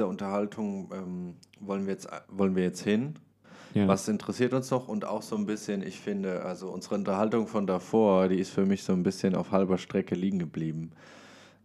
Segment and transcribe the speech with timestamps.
[0.00, 3.16] dieser Unterhaltung ähm, wollen, wir jetzt, wollen wir jetzt hin?
[3.74, 3.86] Ja.
[3.86, 4.88] Was interessiert uns noch?
[4.88, 8.64] Und auch so ein bisschen, ich finde, also unsere Unterhaltung von davor, die ist für
[8.64, 10.92] mich so ein bisschen auf halber Strecke liegen geblieben.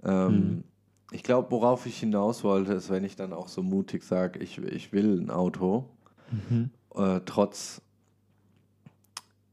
[0.03, 0.63] Ähm, Mhm.
[1.11, 4.57] Ich glaube, worauf ich hinaus wollte, ist, wenn ich dann auch so mutig sage, ich,
[4.57, 5.85] ich will ein Auto,
[6.31, 6.71] Mhm.
[6.95, 7.81] äh, trotz,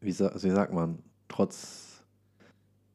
[0.00, 2.02] wie, sa wie sagt man, trotz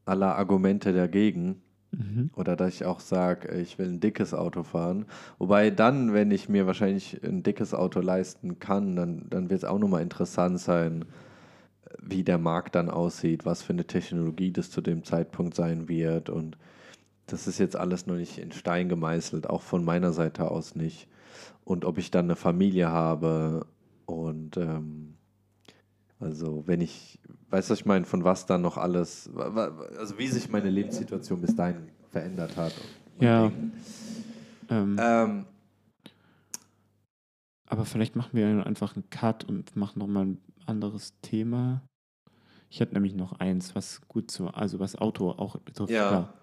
[0.06, 2.32] aller Argumente dagegen, Mhm.
[2.36, 5.06] oder dass ich auch sage, ich will ein dickes Auto fahren.
[5.38, 9.66] Wobei dann, wenn ich mir wahrscheinlich ein dickes Auto leisten kann, dann, dann wird es
[9.66, 11.06] auch nochmal interessant sein,
[12.02, 16.30] wie der Markt dann aussieht, was für eine Technologie das zu dem Zeitpunkt sein wird.
[16.30, 16.58] Und
[17.28, 21.08] das ist jetzt alles noch nicht in Stein gemeißelt, auch von meiner Seite aus nicht.
[21.64, 23.66] Und ob ich dann eine Familie habe
[24.06, 25.17] und ähm,
[26.20, 30.28] also wenn ich, weißt du, was ich meine, von was dann noch alles, also wie
[30.28, 32.74] sich meine Lebenssituation bis dahin verändert hat.
[33.18, 33.46] und Ja.
[34.70, 35.46] Ähm, Ähm,
[37.70, 41.82] aber vielleicht machen wir einfach einen Cut und machen nochmal ein anderes Thema.
[42.70, 45.92] Ich hätte nämlich noch eins, was gut zu, also was Auto auch betrifft.
[45.94, 46.34] Ja.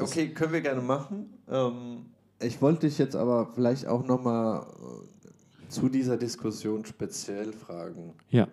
[0.00, 1.32] okay, können wir gerne machen.
[1.48, 2.06] Ähm,
[2.40, 8.12] ich wollte dich jetzt aber vielleicht auch nochmal äh, zu dieser Diskussion speziell fragen.
[8.28, 8.48] Ja.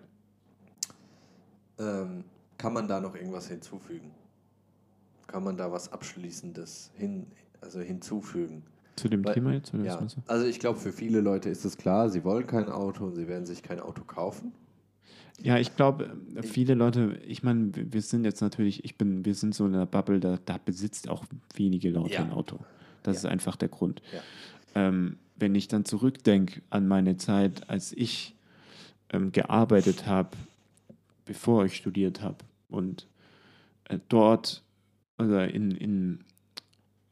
[1.80, 2.24] Ähm,
[2.58, 4.10] kann man da noch irgendwas hinzufügen?
[5.26, 7.26] Kann man da was Abschließendes hin,
[7.60, 8.62] also hinzufügen?
[8.96, 9.72] Zu dem Weil- Thema jetzt?
[9.72, 13.14] Ja, also ich glaube, für viele Leute ist es klar, sie wollen kein Auto und
[13.14, 14.52] sie werden sich kein Auto kaufen.
[15.42, 19.34] Ja, ich glaube, viele Leute, ich meine, wir wir sind jetzt natürlich, ich bin, wir
[19.34, 22.24] sind so in einer Bubble, da, da besitzt auch wenige Leute Ja.
[22.24, 22.58] ein Auto.
[23.02, 23.28] Das Ja.
[23.30, 24.02] ist einfach der Grund.
[24.12, 24.20] Ja.
[24.74, 28.36] Ähm, wenn ich dann zurückdenke an meine Zeit, als ich
[29.12, 30.28] ähm, gearbeitet habe,
[31.30, 32.38] bevor ich studiert habe
[32.70, 33.06] und
[33.84, 34.64] äh, dort
[35.16, 36.24] oder in, in,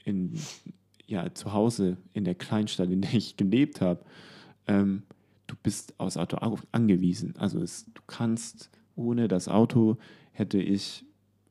[0.05, 0.33] in
[1.07, 4.05] ja, zu Hause in der Kleinstadt, in der ich gelebt habe,
[4.67, 5.05] ähm,
[5.47, 7.37] du bist aufs Auto au- angewiesen.
[7.39, 9.99] Also es, du kannst ohne das Auto
[10.33, 11.05] hätte ich,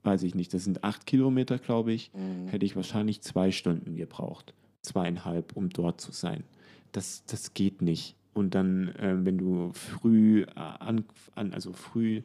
[0.03, 2.11] weiß ich nicht, das sind acht Kilometer, glaube ich,
[2.47, 4.53] hätte ich wahrscheinlich zwei Stunden gebraucht.
[4.81, 6.43] Zweieinhalb, um dort zu sein.
[6.91, 8.15] Das, das geht nicht.
[8.33, 12.21] Und dann, ähm, wenn du früh äh, an, also früh,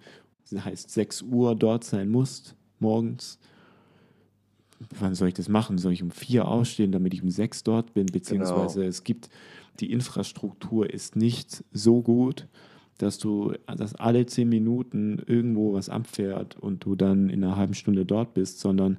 [0.51, 3.39] das heißt 6 Uhr dort sein musst, morgens,
[4.99, 5.79] wann soll ich das machen?
[5.79, 8.07] Soll ich um vier ausstehen, damit ich um sechs dort bin?
[8.07, 9.29] Beziehungsweise es gibt,
[9.81, 12.49] die Infrastruktur ist nicht so gut,
[12.99, 17.75] dass du, dass alle zehn Minuten irgendwo was abfährt und du dann in einer halben
[17.75, 18.99] Stunde dort bist, sondern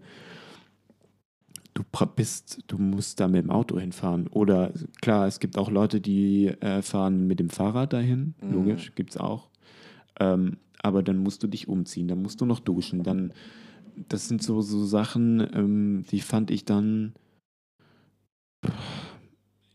[1.73, 1.83] du
[2.15, 4.27] bist, du musst da mit dem Auto hinfahren.
[4.27, 4.71] Oder
[5.01, 8.53] klar, es gibt auch Leute, die äh, fahren mit dem Fahrrad dahin, Mhm.
[8.53, 9.49] logisch, gibt es auch.
[10.19, 13.33] Ähm, aber dann musst du dich umziehen, dann musst du noch duschen, dann
[14.09, 17.13] das sind so, so Sachen, ähm, die fand ich dann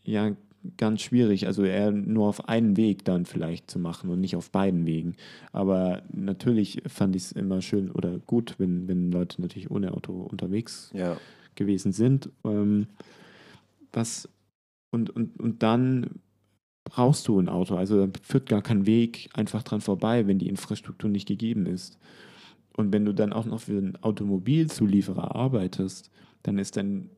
[0.03, 0.35] ja
[0.77, 1.47] ganz schwierig.
[1.47, 5.15] Also eher nur auf einen Weg dann vielleicht zu machen und nicht auf beiden Wegen.
[5.51, 10.13] Aber natürlich fand ich es immer schön oder gut, wenn, wenn Leute natürlich ohne Auto
[10.13, 11.17] unterwegs Ja.
[11.55, 12.29] gewesen sind.
[12.43, 12.87] Ähm,
[13.93, 14.27] was
[14.91, 16.19] und, und, und dann
[16.83, 17.75] brauchst du ein Auto.
[17.75, 21.97] Also da führt gar kein Weg einfach dran vorbei, wenn die Infrastruktur nicht gegeben ist.
[22.75, 26.09] Und wenn du dann auch noch für einen Automobilzulieferer arbeitest,
[26.43, 27.09] dann ist dein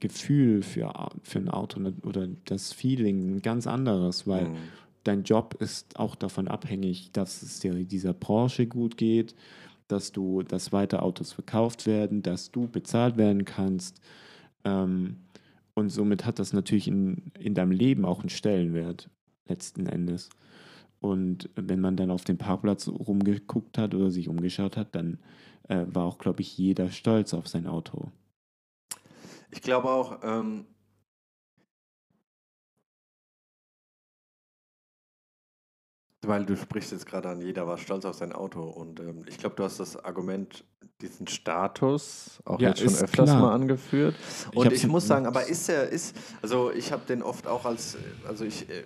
[0.00, 0.92] Gefühl für,
[1.22, 4.56] für ein Auto ne- oder das Feeling ein ganz anderes, weil Mhm.
[5.04, 9.34] dein Job ist auch davon abhängig, dass es dir dieser Branche gut geht,
[9.88, 14.00] dass du, dass weiter Autos verkauft werden, dass du bezahlt werden kannst.
[14.64, 15.16] Ähm,
[15.74, 19.10] und somit hat das natürlich in, in deinem Leben auch einen Stellenwert,
[19.46, 20.28] letzten Endes.
[21.00, 25.18] Und wenn man dann auf den Parkplatz rumgeguckt hat oder sich umgeschaut hat, dann
[25.68, 28.12] äh, war auch, glaube ich, jeder stolz auf sein Auto.
[29.50, 30.66] Ich glaube auch, ähm,
[36.24, 39.38] weil du sprichst jetzt gerade an, jeder war stolz auf sein Auto und ähm, ich
[39.38, 40.64] glaube, du hast das Argument,
[41.00, 43.40] diesen Status auch Ja, jetzt schon öfters klar.
[43.40, 44.14] mal angeführt.
[44.52, 47.48] Ich Und ich, n- muss sagen, aber ist er, ist, also ich habe den oft
[47.48, 47.96] auch als,
[48.28, 48.84] also ich äh,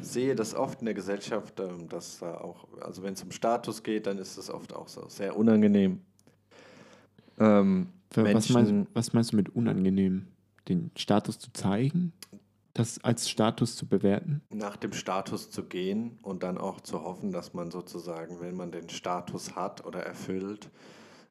[0.00, 3.82] sehe das oft in der Gesellschaft, ähm, dass da auch, also wenn es um Status
[3.82, 6.00] geht, dann ist es oft auch so sehr unangenehm.
[7.38, 10.26] Ähm, Was meinst, Menschen- was meinst du mit unangenehm?
[10.68, 12.12] Den Status zu zeigen?
[12.76, 14.42] Das als Status zu bewerten?
[14.52, 18.70] nach dem Status zu gehen und dann auch zu hoffen, dass man sozusagen, wenn man
[18.70, 20.70] den Status hat oder erfüllt,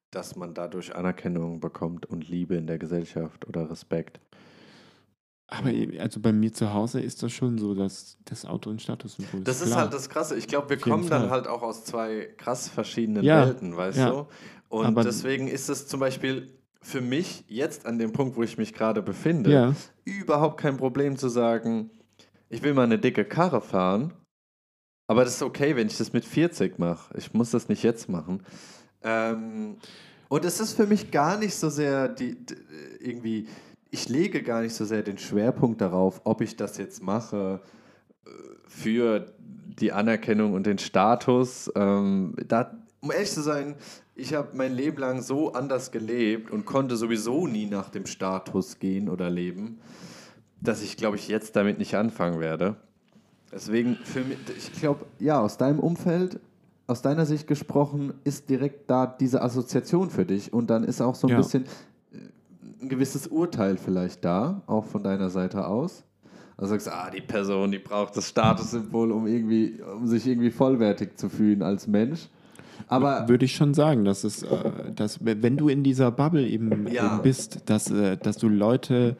[0.09, 4.19] dass man dadurch Anerkennung bekommt und Liebe in der Gesellschaft oder Respekt.
[5.47, 5.69] Aber
[5.99, 9.47] also bei mir zu Hause ist das schon so, dass das Auto ein Statussymbol ist.
[9.47, 9.81] Das ist klar.
[9.81, 10.35] halt das Krasse.
[10.37, 11.29] Ich glaube, wir kommen dann Fall.
[11.29, 14.09] halt auch aus zwei krass verschiedenen Ja, Welten, weißt ja.
[14.09, 14.27] du?
[14.69, 16.51] Und Aber- deswegen ist es zum Beispiel
[16.85, 19.75] für mich jetzt an dem Punkt, wo ich mich gerade befinde, Ja.
[20.03, 21.89] überhaupt kein Problem zu sagen,
[22.49, 24.13] ich will mal eine dicke Karre fahren,
[25.07, 27.15] aber das ist okay, wenn ich das mit 40 mache.
[27.17, 28.43] Ich muss das nicht jetzt machen.
[29.01, 29.77] Ähm,
[30.29, 32.55] und es ist für mich gar nicht so sehr die, d-
[32.99, 33.47] irgendwie,
[33.89, 37.61] ich lege gar nicht so sehr den Schwerpunkt darauf, ob ich das jetzt mache
[38.25, 38.29] äh,
[38.67, 39.33] für
[39.79, 41.71] die Anerkennung und den Status.
[41.75, 43.75] Ähm, da, um ehrlich zu sein,
[44.15, 48.79] ich habe mein Leben lang so anders gelebt und konnte sowieso nie nach dem Status
[48.79, 49.79] gehen oder leben,
[50.61, 52.77] dass ich, glaube ich, jetzt damit nicht anfangen werde.
[53.51, 56.39] Deswegen, für mich, ich glaube, ja, aus deinem Umfeld,
[56.87, 61.15] aus deiner Sicht gesprochen, ist direkt da diese Assoziation für dich und dann ist auch
[61.15, 61.37] so ein Ja.
[61.37, 61.63] bisschen
[62.11, 62.17] äh,
[62.81, 66.03] ein gewisses Urteil vielleicht da, auch von deiner Seite aus.
[66.57, 71.17] Also sagst, ah, die Person, die braucht das Statussymbol, um irgendwie, um sich irgendwie vollwertig
[71.17, 72.29] zu fühlen als Mensch.
[72.87, 76.87] Aber Würde ich schon sagen, dass es, äh, dass, wenn du in dieser Bubble eben,
[76.87, 77.05] Ja.
[77.15, 79.17] eben bist, dass, äh, dass du Leute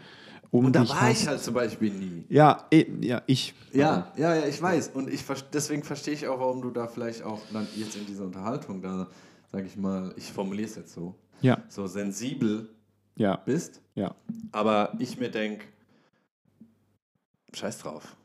[0.52, 1.22] um und da war hast.
[1.24, 2.24] ich halt zum Beispiel nie.
[2.30, 3.54] Ja, eh, ja, ich.
[3.74, 4.90] Ja, ja, ja, ich weiß.
[4.94, 8.24] Und ich, deswegen verstehe ich auch, warum du da vielleicht auch dann jetzt in dieser
[8.26, 9.08] Unterhaltung da,
[9.52, 12.70] sage ich mal, ich formuliere es jetzt so, Ja, so sensibel
[13.18, 13.82] ja, bist.
[13.96, 14.16] ja.
[14.54, 15.66] Aber ich mir denke,
[17.54, 18.16] scheiß drauf.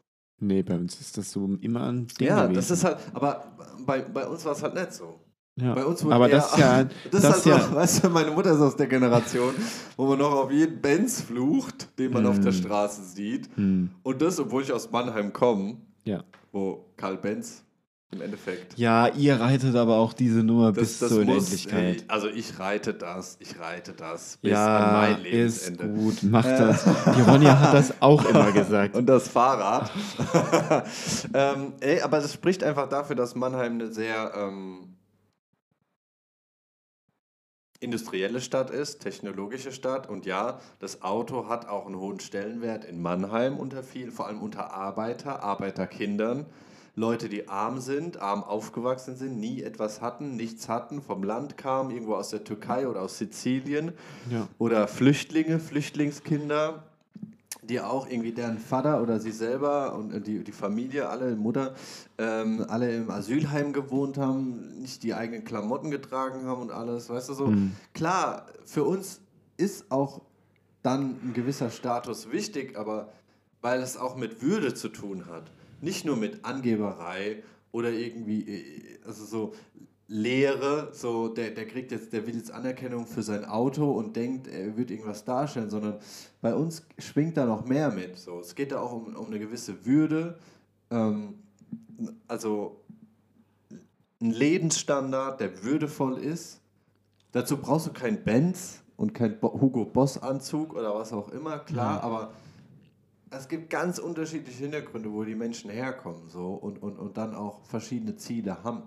[0.41, 2.55] Nee, bei uns ist das so immer ein Ding ja, gewesen.
[2.55, 3.45] das ist halt, aber
[3.85, 5.21] bei, bei uns war es halt nicht so.
[5.57, 5.75] ja.
[5.75, 8.09] Bei uns wurde Aber eher, das ist ja, das, das ist halt ja, weißt du,
[8.11, 9.55] meine Mutter ist aus der Generation,
[9.97, 12.55] wo man noch auf jeden Benz flucht, den man auf der Mm.
[12.55, 13.51] Straße sieht.
[13.57, 16.25] hm, Und das, obwohl ich aus Mannheim komme, ja.
[16.53, 17.63] wo Karl Benz
[18.13, 22.05] im Endeffekt Ja, ihr reitet aber auch diese Nummer bis zur Unendlichkeit.
[22.09, 25.89] Also ich reite das, ich reite das bis Ja, an mein ist Lebensende.
[26.01, 26.85] gut, macht das.
[27.17, 28.97] Die Ronja hat das auch immer gesagt.
[28.97, 29.91] Und das Fahrrad.
[31.35, 34.97] ähm, ey, aber das spricht einfach dafür, dass Mannheim eine sehr ähm,
[37.79, 40.09] industrielle Stadt ist, technologische Stadt.
[40.09, 44.43] Und ja, das Auto hat auch einen hohen Stellenwert in Mannheim unter viel, vor allem
[44.43, 46.47] unter Arbeiter, Arbeiterkindern.
[47.01, 51.91] Leute, die arm sind, arm aufgewachsen sind, nie etwas hatten, nichts hatten, vom Land kamen,
[51.91, 53.93] irgendwo aus der Türkei oder aus Sizilien
[54.31, 54.47] Ja.
[54.59, 56.83] oder Flüchtlinge, Flüchtlingskinder,
[57.63, 61.75] die auch irgendwie deren Vater oder sie selber und äh, die, die Familie, alle Mutter,
[62.19, 67.31] ähm, alle im Asylheim gewohnt haben, nicht die eigenen Klamotten getragen haben und alles, weißt
[67.31, 67.47] du so.
[67.47, 67.73] Mhm.
[67.95, 69.21] Klar, für uns
[69.57, 70.21] ist auch
[70.83, 73.09] dann ein gewisser Status wichtig, aber
[73.63, 75.51] weil es auch mit Würde zu tun hat.
[75.81, 77.43] Nicht nur mit Angeberei
[77.73, 79.55] oder irgendwie, äh, also so
[80.13, 84.49] Lehre, so der, der kriegt jetzt, der will jetzt Anerkennung für sein Auto und denkt,
[84.49, 86.01] er wird irgendwas darstellen, sondern
[86.41, 88.19] bei uns schwingt da noch mehr mit.
[88.19, 88.41] So.
[88.41, 90.37] Es geht da auch um, um eine gewisse Würde,
[90.91, 91.35] ähm,
[92.27, 92.81] also
[94.21, 96.61] ein Lebensstandard, der würdevoll ist.
[97.31, 102.03] Dazu brauchst du kein Benz und kein Hugo Boss Anzug oder was auch immer, klar,
[102.03, 102.33] aber
[103.31, 107.65] es gibt ganz unterschiedliche Hintergründe, wo die Menschen herkommen so und, und, und dann auch
[107.65, 108.83] verschiedene Ziele haben.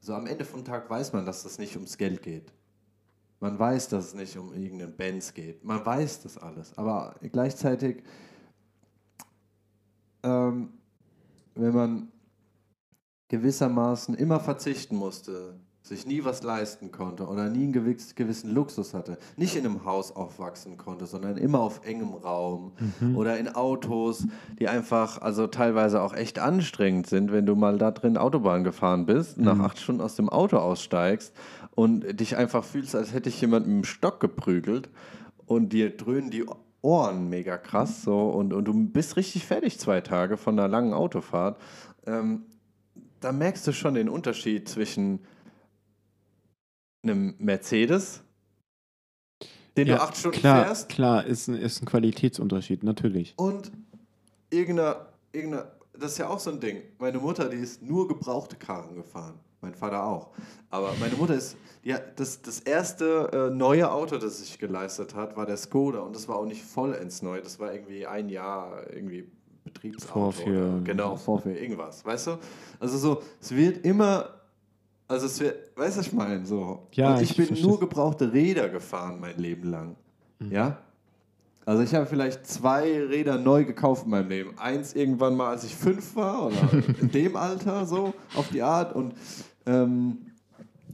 [0.00, 2.52] So am Ende vom Tag weiß man, dass das nicht ums Geld geht.
[3.40, 5.64] Man weiß, dass es nicht um irgendeinen Benz geht.
[5.64, 6.76] Man weiß das alles.
[6.76, 8.02] Aber gleichzeitig,
[10.22, 10.74] ähm,
[11.54, 12.12] wenn man
[13.28, 18.94] gewissermaßen immer verzichten musste, sich nie was leisten konnte oder nie einen gewiss- gewissen Luxus
[18.94, 22.72] hatte, nicht in einem Haus aufwachsen konnte, sondern immer auf engem Raum
[23.14, 24.26] oder in Autos,
[24.58, 29.04] die einfach, also teilweise auch echt anstrengend sind, wenn du mal da drin Autobahn gefahren
[29.04, 31.34] bist, nach acht Stunden aus dem Auto aussteigst
[31.74, 34.88] und dich einfach fühlst, als hätte ich jemand mit dem Stock geprügelt
[35.44, 36.46] und dir dröhnen die
[36.80, 40.94] Ohren mega krass so und, und du bist richtig fertig zwei Tage von einer langen
[40.94, 41.60] Autofahrt.
[42.06, 42.46] Ähm,
[43.20, 45.20] da merkst du schon den Unterschied zwischen
[47.04, 48.22] einem Mercedes,
[49.76, 53.34] den Ja, du acht Stunden klar, fährst, klar, ist ein, ist ein Qualitätsunterschied, natürlich.
[53.36, 53.70] und
[54.50, 56.82] irgendeiner, irgendeiner, das ist ja auch so ein Ding.
[56.98, 59.38] Meine Mutter, die ist nur gebrauchte Karren gefahren.
[59.60, 60.30] Mein Vater auch.
[60.68, 65.36] Aber meine Mutter ist, ja, das, das erste äh, neue Auto, das sich geleistet hat,
[65.36, 66.00] war der Skoda.
[66.00, 67.40] Und das war auch nicht vollends neu.
[67.40, 69.26] Das war irgendwie ein Jahr irgendwie
[69.64, 70.12] Betriebsauto.
[70.12, 72.04] Vorführ- Oder, genau, Vorführ, irgendwas.
[72.04, 72.38] Weißt du?
[72.78, 74.34] Also so, es wird immer,
[75.14, 76.44] also es wird, weißt du, was ich meine?
[76.44, 76.86] So.
[76.92, 77.66] Ja, Und ich, ich bin verstehe.
[77.68, 79.96] nur gebrauchte Räder gefahren mein Leben lang.
[80.50, 80.78] Ja?
[81.64, 84.58] Also ich habe vielleicht zwei Räder neu gekauft in meinem Leben.
[84.58, 86.56] Eins irgendwann mal, als ich fünf war oder
[87.00, 89.14] in dem Alter so auf die Art und
[89.66, 90.18] ähm,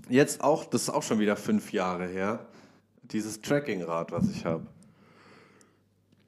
[0.08, 2.46] jetzt auch, das ist auch schon wieder fünf Jahre her,
[3.02, 4.66] dieses Trackingrad, was ich habe.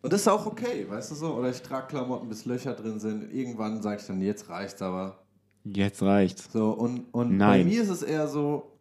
[0.01, 1.35] Und das ist auch okay, weißt du so?
[1.35, 3.33] Oder ich trage Klamotten, bis Löcher drin sind.
[3.33, 5.22] Irgendwann sage ich dann, jetzt reicht's aber.
[5.65, 6.53] Jetzt reicht's.
[6.53, 8.73] So, und, und bei mir ist es eher so,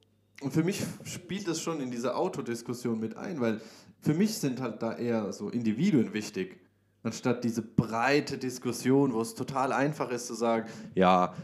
[0.41, 3.61] Und für mich spielt das schon in diese Autodiskussion mit ein, weil
[3.99, 6.59] für mich sind halt da eher so Individuen wichtig.
[7.03, 11.35] Anstatt diese breite Diskussion, wo es total einfach ist zu sagen, ja,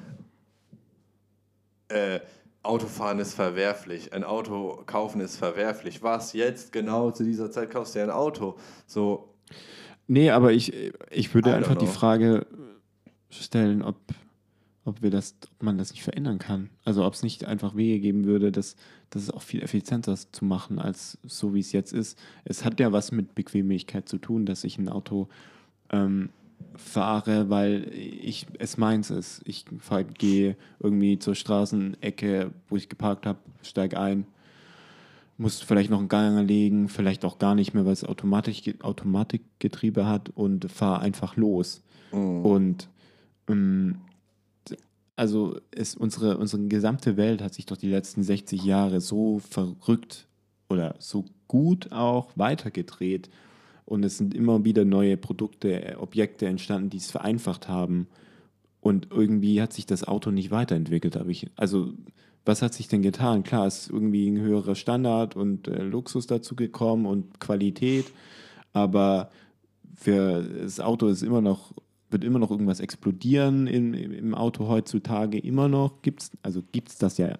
[1.89, 2.19] äh,
[2.63, 6.01] Autofahren ist verwerflich, ein Auto kaufen ist verwerflich.
[6.03, 8.57] Was jetzt genau zu dieser Zeit kaufst du ja ein Auto?
[8.87, 9.35] So.
[10.07, 10.73] Nee, aber ich,
[11.11, 11.93] ich würde einfach die know.
[11.93, 12.47] Frage
[13.29, 13.95] stellen, ob,
[14.87, 16.69] ob wir das, ob man das nicht verändern kann.
[16.85, 18.77] Also ob es nicht einfach Wege geben würde, das,
[19.09, 22.17] das auch viel effizienter zu machen, als so wie es jetzt ist.
[22.45, 25.27] Es hat ja was mit Bequemlichkeit zu tun, dass ich ein Auto
[25.89, 26.29] ähm,
[26.75, 29.41] fahre, weil ich es meins ist.
[29.43, 34.25] Ich fahr- gehe irgendwie zur Straßenecke, wo ich geparkt habe, steige ein,
[35.37, 40.05] muss vielleicht noch einen Gang legen, vielleicht auch gar nicht mehr, weil es Automatik, Automatikgetriebe
[40.07, 41.83] hat und fahre einfach los.
[42.43, 42.87] Und
[43.49, 43.97] ähm,
[45.17, 50.27] also es, unsere, unsere gesamte Welt hat sich doch die letzten 60 Jahre so verrückt
[50.69, 53.29] oder so gut auch weitergedreht.
[53.85, 58.07] Und es sind immer wieder neue Produkte, äh, Objekte entstanden, die es vereinfacht haben.
[58.79, 61.17] Und irgendwie hat sich das Auto nicht weiterentwickelt.
[61.27, 61.93] Ich, also,
[62.45, 63.43] was hat sich denn getan?
[63.43, 68.05] Klar, es ist irgendwie ein höherer Standard und äh, Luxus dazu gekommen und Qualität.
[68.71, 69.31] Aber
[69.95, 71.73] für das Auto ist immer noch,
[72.09, 75.39] wird immer noch irgendwas explodieren im, im Auto heutzutage.
[75.39, 77.37] Immer noch gibt's, also gibt es das ja,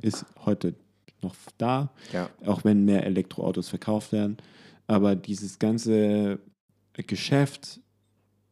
[0.00, 0.74] ist heute
[1.22, 2.28] noch da, Ja.
[2.44, 4.36] auch wenn mehr Elektroautos verkauft werden.
[4.86, 6.40] Aber dieses ganze
[6.94, 7.80] Geschäft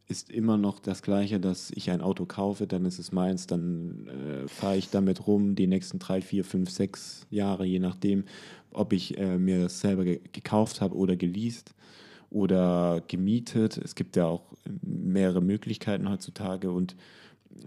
[0.07, 4.07] ist immer noch das gleiche, dass ich ein Auto kaufe, dann ist es meins, dann
[4.07, 8.25] äh, fahre ich damit rum die nächsten drei, vier, fünf, sechs Jahre, je nachdem,
[8.71, 11.73] ob ich äh, mir das selber ge gekauft habe oder geleast
[12.31, 13.77] oder gemietet.
[13.77, 16.95] Es gibt ja auch mehrere Möglichkeiten heutzutage und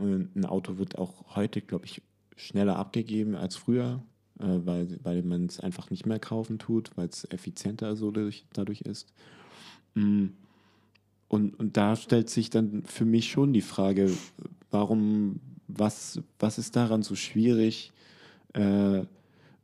[0.01, 2.03] äh, ein Auto wird auch heute, glaube ich,
[2.37, 4.03] schneller abgegeben als früher,
[4.41, 8.47] äh, weil, weil man es einfach nicht mehr kaufen tut, weil es effizienter so dadurch,
[8.53, 9.13] dadurch ist.
[9.95, 10.29] Mm.
[11.29, 14.11] Und, und da stellt sich dann für mich schon die Frage,
[14.71, 17.93] warum, was, was ist daran so schwierig,
[18.53, 19.03] äh,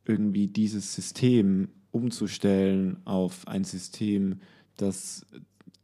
[0.05, 4.41] irgendwie dieses System umzustellen auf ein System,
[4.81, 5.25] das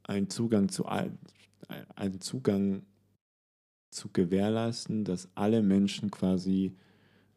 [0.04, 2.84] einen Zugang zu einen Zugang
[3.92, 6.76] zu gewährleisten, dass alle Menschen quasi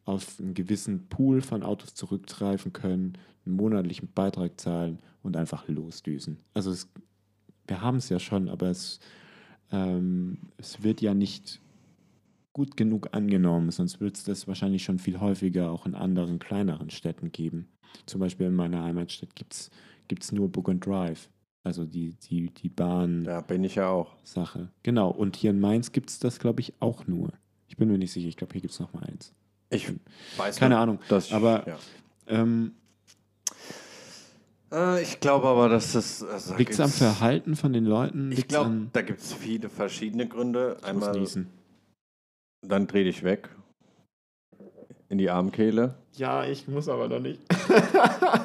[0.05, 6.37] auf einen gewissen Pool von Autos zurückgreifen können, einen monatlichen Beitrag zahlen und einfach losdüsen.
[6.53, 6.89] Also es,
[7.67, 8.99] wir haben es ja schon, aber es,
[9.71, 11.61] ähm, es wird ja nicht
[12.53, 16.89] gut genug angenommen, sonst wird es das wahrscheinlich schon viel häufiger auch in anderen kleineren
[16.89, 17.69] Städten geben.
[18.05, 21.29] Zum Beispiel in meiner Heimatstadt gibt es nur Book and Drive,
[21.63, 23.23] also die, die, die Bahn.
[23.23, 24.15] Da bin ich ja auch.
[24.23, 24.69] Sache.
[24.83, 27.31] Genau, und hier in Mainz gibt es das, glaube ich, auch nur.
[27.67, 29.33] Ich bin mir nicht sicher, ich glaube, hier gibt es noch mal eins.
[29.69, 29.91] Ich
[30.37, 31.77] weiß Keine nur, Ahnung, dass- aber- ja.
[32.27, 32.73] Ähm,
[34.71, 36.23] Äh, ich glaube aber, dass das.
[36.23, 38.31] Also, Liegt es am Verhalten von den Leuten?
[38.31, 40.77] Ich glaube, da gibt es viele verschiedene Gründe.
[40.79, 41.47] Ich muss Einmal, niesen.
[42.61, 43.49] dann dreh dich weg.
[45.09, 45.95] In die Armkehle.
[46.13, 47.41] Ja, ich muss aber noch nicht.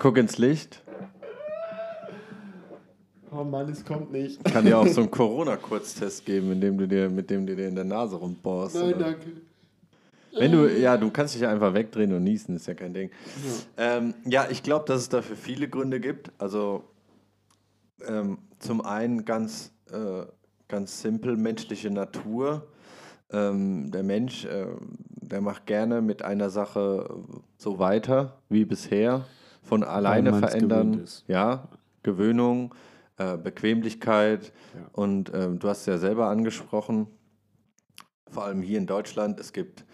[0.01, 0.83] Guck ins Licht.
[3.39, 4.43] Oh Mann, es kommt nicht.
[4.45, 7.75] Kann dir auch so einen Corona-Kurztest geben, indem du dir, mit dem du dir in
[7.75, 8.77] der Nase rumbohrst.
[8.77, 8.97] oder?
[8.97, 9.33] danke.
[10.39, 13.11] Wenn du, ja, du kannst dich ja einfach wegdrehen und niesen, ist ja kein Ding.
[13.77, 16.31] Ja, ähm, ja ich glaube, dass es dafür viele Gründe gibt.
[16.39, 16.85] Also
[18.07, 20.27] ähm, zum einen ganz, äh,
[20.69, 22.67] ganz simpel menschliche Natur.
[23.33, 24.67] Ähm, der Mensch, äh,
[25.09, 27.19] der macht gerne mit einer Sache
[27.57, 29.25] so weiter wie bisher.
[29.63, 31.05] Von alleine verändern.
[31.27, 31.69] Ja,
[32.05, 32.73] Gewöhnung,
[33.19, 34.53] äh, Bequemlichkeit.
[34.75, 34.89] Ja.
[34.93, 37.07] Und ähm, du hast es ja selber angesprochen,
[38.31, 39.85] vor allem hier in Deutschland, es gibt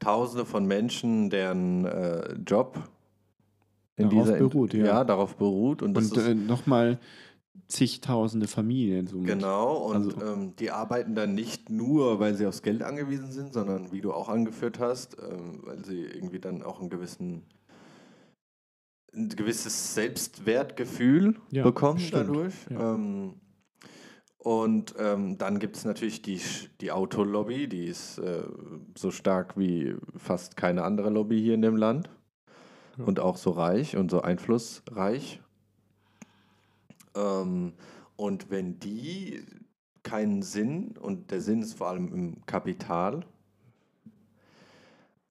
[0.00, 2.78] Tausende von Menschen, deren äh, Job
[3.96, 5.04] in Darauf dieser beruht, ja.
[5.04, 6.98] darauf beruht und Und äh, nochmal
[7.68, 9.06] zigtausende Familien.
[9.06, 9.28] Somit.
[9.28, 13.54] genau und also- ähm, die arbeiten dann nicht nur, weil sie aufs Geld angewiesen sind,
[13.54, 17.44] sondern wie du auch angeführt hast, ähm, weil sie irgendwie dann auch einen gewissen
[19.16, 22.54] ein gewisses Selbstwertgefühl Ja, bekommen stimmt, dadurch.
[22.70, 22.94] ja.
[22.94, 23.34] Ähm,
[24.38, 26.38] und ähm, dann gibt es natürlich die,
[26.82, 28.42] die Autolobby, die ist äh,
[28.94, 32.10] so stark wie fast keine andere Lobby hier in dem Land.
[32.98, 33.04] Ja.
[33.04, 35.40] Und auch so reich und so einflussreich.
[37.16, 37.72] Ähm,
[38.16, 39.42] und wenn die
[40.02, 43.24] keinen Sinn, und der Sinn ist vor allem im Kapital,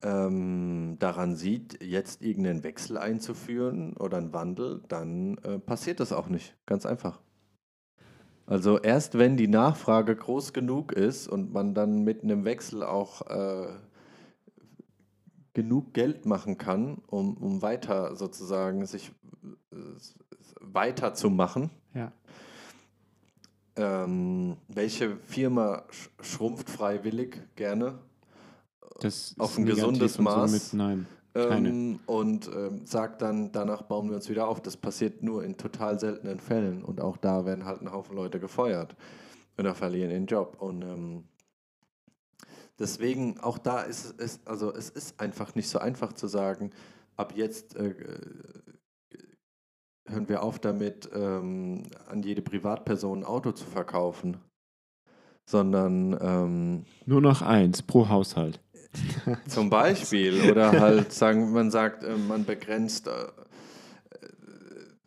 [0.04, 6.28] ähm, daran sieht, jetzt irgendeinen Wechsel einzuführen oder einen Wandel, dann äh, passiert das auch
[6.28, 6.56] nicht.
[6.66, 7.20] Ganz einfach.
[8.46, 13.22] Also erst wenn die Nachfrage groß genug ist und man dann mit einem Wechsel auch
[13.28, 13.68] äh,
[15.54, 19.12] genug Geld machen kann, um, um weiter sozusagen sich
[19.72, 19.76] äh,
[20.60, 21.70] weiterzumachen.
[21.94, 22.12] Ja.
[23.76, 28.00] Ähm, welche Firma sch schrumpft freiwillig gerne?
[29.00, 30.52] Das Auf ein gesundes und Maß.
[30.52, 31.08] Somit, nein.
[31.36, 34.62] Ähm, und ähm, sagt dann, danach bauen wir uns wieder auf.
[34.62, 36.84] Das passiert nur in total seltenen Fällen.
[36.84, 38.96] Und auch da werden halt ein Haufen Leute gefeuert
[39.58, 40.58] oder verlieren den Job.
[40.60, 41.24] Und ähm,
[42.78, 46.70] deswegen, auch da ist es, also es ist einfach nicht so einfach zu sagen,
[47.16, 48.20] ab jetzt äh, äh,
[50.08, 54.38] hören wir auf damit, ähm, an jede Privatperson ein Auto zu verkaufen.
[55.46, 58.62] Sondern ähm, Nur noch eins pro Haushalt.
[59.48, 60.50] zum Beispiel.
[60.52, 63.12] Oder halt sagen, man sagt, äh, man begrenzt äh,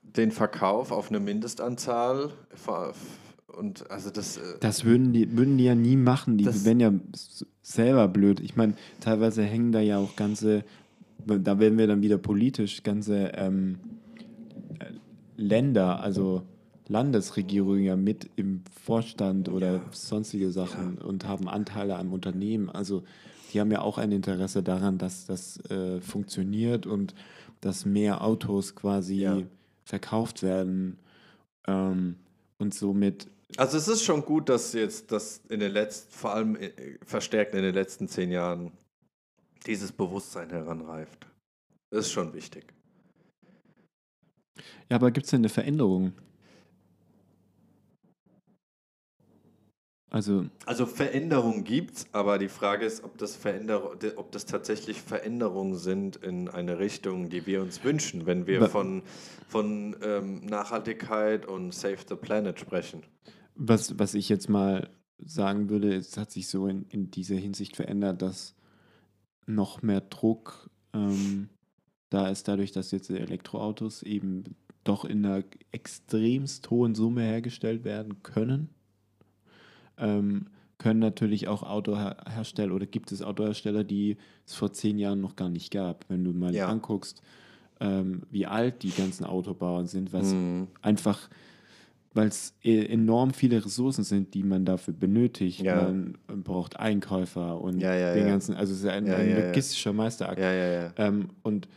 [0.03, 2.31] den Verkauf auf eine Mindestanzahl.
[3.49, 4.37] Und also das.
[4.39, 6.39] äh, Das würden die, würden die ja nie machen.
[6.39, 6.93] Die Das- wären ja
[7.63, 8.41] selber blöd.
[8.41, 10.65] Ich meine, teilweise hängen da ja auch ganze,
[11.27, 13.79] da werden wir dann wieder politisch, ganze ähm,
[14.79, 14.85] äh,
[15.37, 16.43] Länder, also
[16.89, 22.71] Landesregierungen ja mit im Vorstand oder sonstige Sachen und haben Anteile am Unternehmen.
[22.71, 23.03] Also
[23.53, 27.15] die haben ja auch ein Interesse daran, dass das äh, funktioniert und
[27.61, 29.43] dass mehr Autos quasi Ja.
[29.85, 30.99] verkauft werden
[31.67, 32.17] ähm,
[32.59, 36.57] und somit Also es ist schon gut, dass jetzt das in den letzten, vor allem
[36.57, 36.73] äh,
[37.05, 38.73] verstärkt in den letzten zehn Jahren,
[39.67, 41.27] dieses Bewusstsein heranreift.
[41.91, 42.65] Das ist schon wichtig.
[44.91, 46.13] Ja, aber gibt es denn eine Veränderung?
[50.17, 53.39] Also, Also Veränderungen gibt's, aber die Frage ist, ob das,
[54.17, 59.03] ob das tatsächlich Veränderungen sind in eine Richtung, die wir uns wünschen, wenn wir von,
[59.47, 63.03] von ähm, Nachhaltigkeit und Save the Planet sprechen.
[63.57, 67.77] was, was ich jetzt mal sagen würde, es hat sich so in, in dieser Hinsicht
[67.77, 68.55] verändert, dass
[69.45, 71.51] noch mehr Druck ähm,
[72.09, 78.23] da ist, dadurch, dass jetzt Elektroautos eben doch in einer extremst hohen Summe hergestellt werden
[78.23, 78.71] können.
[79.99, 80.47] Ähm,
[80.79, 85.49] können natürlich auch Autohersteller oder gibt es Autohersteller, die es vor zehn Jahren noch gar
[85.49, 86.05] nicht gab.
[86.09, 86.67] Wenn du mal Ja.
[86.69, 87.23] anguckst,
[87.81, 90.69] ähm, wie alt die ganzen Autobauern sind, was Mhm.
[90.83, 91.31] einfach,
[92.13, 95.61] weil es enorm viele Ressourcen sind, die man dafür benötigt.
[95.63, 95.83] Ja.
[95.91, 100.39] Man braucht Einkäufer und Ja, den ganzen, also es ist ein, Ja, ein logistischer Meisterakt.
[100.99, 101.69] Ähm, und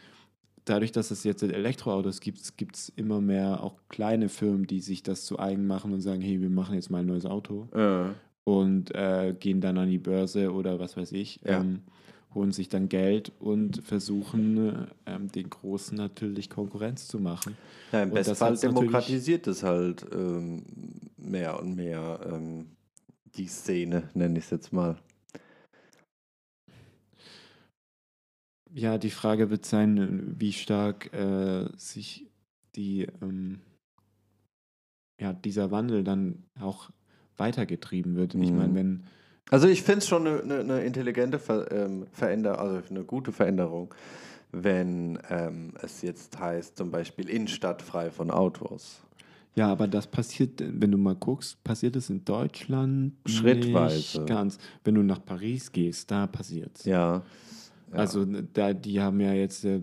[0.65, 5.03] dadurch, dass es jetzt Elektroautos gibt, gibt es immer mehr auch kleine Firmen, die sich
[5.03, 8.09] das zu eigen machen und sagen, hey, wir machen jetzt mal ein neues Auto Äh,
[8.43, 11.59] und äh, gehen dann an die Börse oder was weiß ich, Ja.
[11.61, 11.81] ähm,
[12.35, 17.57] holen sich dann Geld und versuchen äh, ähm, den Großen natürlich Konkurrenz zu machen.
[17.91, 20.63] ja, Im natürlich- demokratisiert es halt ähm,
[21.17, 22.67] mehr und mehr ähm,
[23.35, 24.97] die Szene, nenne ich es jetzt mal.
[28.73, 32.27] Ja, die Frage wird sein, wie stark äh, sich
[32.75, 33.61] die, ähm,
[35.19, 36.89] ja, dieser Wandel dann auch
[37.37, 38.35] weitergetrieben wird.
[38.35, 38.57] Ich Mhm.
[38.57, 39.03] meine, wenn
[39.51, 43.31] Also ich finde es schon eine ne, ne intelligente Ver ähm, Veränderung, also eine gute
[43.31, 43.93] Veränderung,
[44.51, 49.01] wenn ähm, es jetzt heißt, zum Beispiel Innenstadt frei von Autos.
[49.55, 53.95] Ja, aber das passiert, wenn du mal guckst, passiert es in Deutschland Schrittweise.
[53.95, 54.57] nicht ganz.
[54.83, 56.85] Wenn du nach Paris gehst, da passiert es.
[56.85, 57.23] Ja.
[57.91, 57.97] Ja.
[57.97, 59.81] Also da, die haben ja jetzt äh,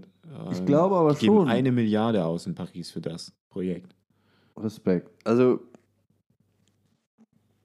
[0.50, 1.48] Ich glaube aber die geben schon.
[1.48, 3.94] eine Milliarde aus in Paris für das Projekt,
[4.56, 5.10] Respekt.
[5.24, 5.60] Also,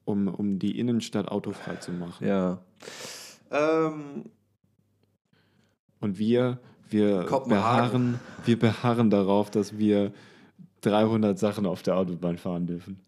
[0.06, 2.26] um, um die Innenstadt autofrei zu machen.
[2.28, 2.60] ja.
[3.52, 4.26] Ähm,
[6.00, 10.12] Und wir, wir beharren, wir beharren darauf, dass wir
[10.82, 13.00] 300 Sachen auf der Autobahn fahren dürfen.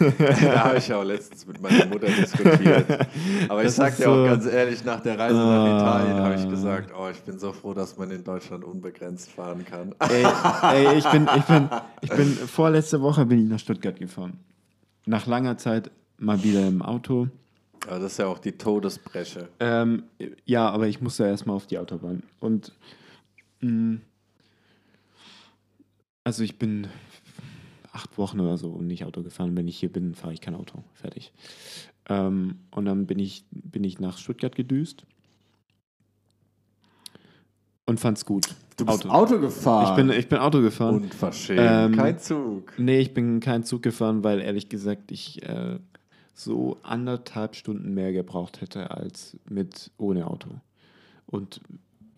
[0.18, 2.86] da habe ich auch letztens mit meiner Mutter diskutiert.
[3.48, 5.76] Aber ich Das sag ist dir auch so- ganz ehrlich, nach der Reise nach Ah.
[5.78, 9.64] Italien habe ich gesagt, oh, ich bin so froh, dass man in Deutschland unbegrenzt fahren
[9.64, 9.94] kann.
[10.00, 10.24] Ey,
[10.86, 11.68] ey ich, bin, ich, bin,
[12.00, 14.38] ich bin, vorletzte Woche bin ich nach Stuttgart gefahren.
[15.06, 17.28] Nach langer Zeit mal wieder im Auto.
[17.86, 19.48] Aber das ist ja auch die Todesbreche.
[19.60, 20.04] Ähm,
[20.44, 22.22] ja, aber ich musste erstmal auf die Autobahn.
[22.38, 22.72] Und
[23.60, 23.98] mh,
[26.24, 26.86] also ich bin
[27.92, 29.56] acht Wochen oder so nicht Auto gefahren.
[29.56, 30.82] Wenn ich hier bin, fahre ich kein Auto.
[30.94, 31.32] Fertig.
[32.08, 35.04] Ähm, und dann bin ich, bin ich nach Stuttgart gedüst
[37.90, 38.46] und fand's gut.
[38.76, 39.10] Du bist Auto.
[39.10, 39.90] Auto, gefahren.
[39.90, 41.02] Ich bin, ich bin Auto gefahren.
[41.02, 41.60] Unverschämt.
[41.60, 42.72] Ähm, Kein Zug.
[42.78, 45.78] Nee, ich bin kein Zug gefahren, weil ehrlich gesagt ich äh,
[46.32, 50.48] so anderthalb Stunden mehr gebraucht hätte als mit ohne Auto.
[51.26, 51.60] Und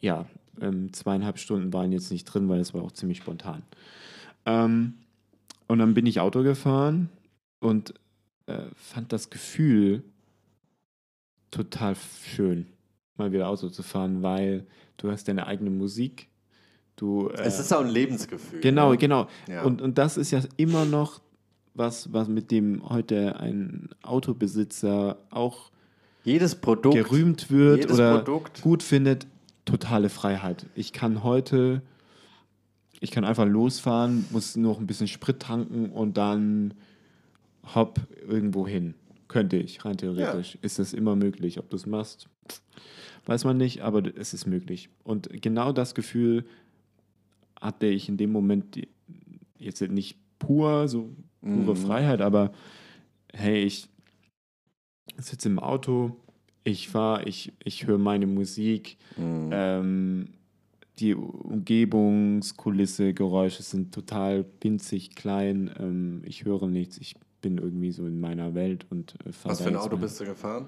[0.01, 0.27] ja,
[0.61, 3.63] ähm, zweieinhalb Stunden waren jetzt nicht drin, weil es war auch ziemlich spontan.
[4.47, 4.95] Ähm,
[5.69, 7.09] und dann bin ich Auto gefahren
[7.61, 7.95] und
[8.47, 10.03] äh, fand das Gefühl
[11.51, 11.95] total
[12.25, 12.67] schön.
[13.17, 16.29] mal wieder Auto zu fahren, weil du hast deine eigene Musik.
[16.97, 18.61] Du, äh, Es ist auch ein Lebensgefühl.
[18.61, 18.99] Genau, ne?
[18.99, 19.29] genau.
[19.49, 19.63] Ja.
[19.63, 21.21] Und, und das ist ja immer noch
[21.75, 25.71] was, was mit dem heute ein Autobesitzer auch
[26.25, 28.63] Jedes Produkt, gerühmt wird oder Produkt.
[28.63, 29.27] gut findet,
[29.65, 30.67] totale Freiheit.
[30.75, 31.83] Ich kann heute,
[33.03, 36.75] ich kann einfach losfahren, muss noch ein bisschen Sprit tanken und dann
[37.75, 38.95] hopp irgendwo hin.
[39.27, 40.57] Könnte ich, rein theoretisch.
[40.63, 41.59] Ist das immer möglich.
[41.59, 42.29] Ob du es machst,
[43.27, 44.89] weiß man nicht, aber es ist möglich.
[45.03, 46.45] Und genau das Gefühl
[47.61, 48.81] hatte ich in dem Moment
[49.59, 51.11] jetzt nicht pur, so
[51.41, 51.77] pure Mhm.
[51.77, 52.53] Freiheit, aber
[53.33, 53.89] hey, ich
[55.17, 56.17] sitze im Auto,
[56.63, 59.49] ich fahre, ich, ich höre meine Musik, Mhm.
[59.53, 60.29] ähm,
[60.99, 68.07] die Umgebungskulisse, Geräusche sind total winzig klein, ähm, ich höre nichts, ich bin irgendwie so
[68.07, 70.67] in meiner Welt und äh, fahre Was für ein Auto bist du gefahren?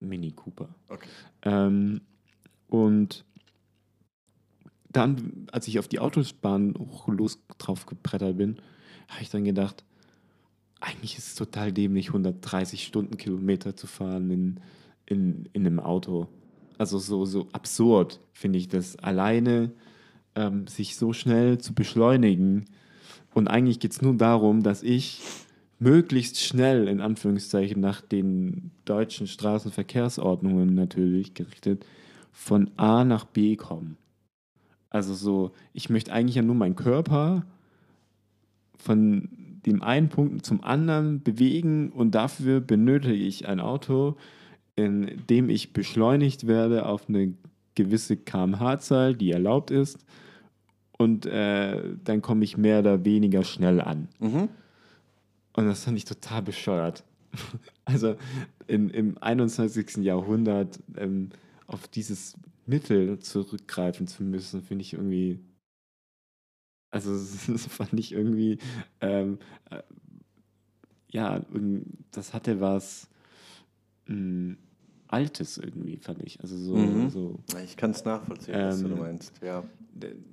[0.00, 0.68] Mini Cooper.
[0.88, 1.08] Okay.
[1.42, 2.00] Ähm,
[2.68, 3.24] und
[4.90, 6.74] dann, als ich auf die Autobahn
[7.06, 8.56] los drauf gebrettert bin,
[9.08, 9.84] habe ich dann gedacht,
[10.80, 14.60] eigentlich ist es total dämlich, 130 Stundenkilometer zu fahren in,
[15.06, 16.28] in, in einem Auto.
[16.80, 19.70] Also so, so absurd finde ich das, alleine
[20.34, 22.64] ähm, sich so schnell zu beschleunigen.
[23.34, 25.20] Und eigentlich geht es nur darum, dass ich
[25.78, 31.84] möglichst schnell, in Anführungszeichen, nach den deutschen Straßenverkehrsordnungen natürlich gerichtet,
[32.32, 33.96] von A nach B komme.
[34.88, 37.44] Also so, ich möchte eigentlich ja nur meinen Körper
[38.78, 39.28] von
[39.66, 44.16] dem einen Punkt zum anderen bewegen und dafür benötige ich ein Auto,
[44.76, 47.34] in dem ich beschleunigt werde auf eine
[47.74, 49.98] gewisse kmh-Zahl, die erlaubt ist
[51.00, 54.08] und äh, dann komme ich mehr oder weniger schnell an.
[54.18, 54.50] Mhm.
[55.54, 57.04] Und das fand ich total bescheuert.
[57.86, 58.14] Also
[58.68, 59.96] in, im 21.
[60.04, 61.30] Jahrhundert ähm,
[61.66, 65.40] auf dieses Mittel zurückgreifen zu müssen, finde ich irgendwie.
[66.92, 67.10] Also,
[67.52, 68.58] das fand ich irgendwie.
[69.00, 69.38] Ähm,
[69.70, 69.82] äh,
[71.10, 71.40] ja,
[72.12, 73.08] das hatte was
[74.10, 74.56] mh,
[75.08, 76.40] Altes irgendwie, fand ich.
[76.40, 76.76] Also so.
[76.76, 77.10] Mhm.
[77.10, 79.32] so Ich kann es nachvollziehen, was du Ähm, meinst.
[79.42, 79.64] Ja.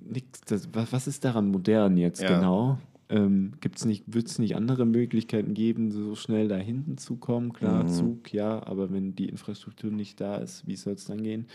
[0.06, 2.36] nix, das, was, was ist daran modern jetzt Ja.
[2.36, 2.78] genau?
[3.10, 7.54] Ähm, gibt's nicht, wird es nicht andere Möglichkeiten geben, so schnell da hinten zu kommen?
[7.54, 7.88] Klar, Mhm.
[7.88, 11.48] Zug, ja, aber wenn die Infrastruktur nicht da ist, wie soll es dann gehen?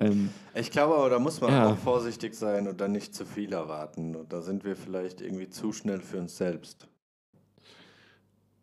[0.00, 1.66] Ähm, Ich glaube aber, da muss man Ja.
[1.72, 4.16] auch vorsichtig sein und dann nicht zu viel erwarten.
[4.16, 6.88] Und da sind wir vielleicht irgendwie zu schnell für uns selbst.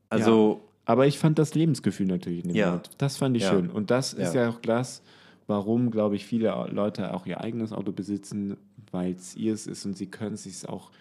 [0.10, 2.76] Also, aber ich fand das Lebensgefühl natürlich in dem Ja.
[2.76, 2.92] Auto.
[2.98, 3.50] Das fand ich Ja.
[3.52, 3.70] schön.
[3.70, 4.50] Und das ist Ja.
[4.50, 5.02] auch das,
[5.48, 8.58] warum, glaube ich, viele Leute auch ihr eigenes Auto besitzen,
[8.92, 10.92] weil es ihrs ist und sie können es sich auch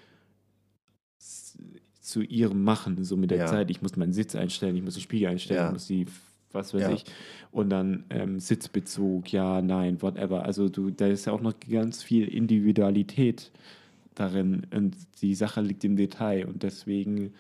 [2.01, 3.47] zu ihrem machen, so mit der.
[3.47, 3.71] Zeit.
[3.71, 6.07] Ich muss meinen Sitz einstellen, ich muss den Spiegel einstellen, ich muss die,
[6.53, 6.91] was weiß Ja.
[6.91, 7.05] ich.
[7.53, 10.45] Und dann ähm, Sitzbezug, ja, nein, whatever.
[10.45, 13.51] Also du, da ist ja auch noch ganz viel Individualität
[14.15, 17.33] darin und die Sache liegt im Detail und deswegen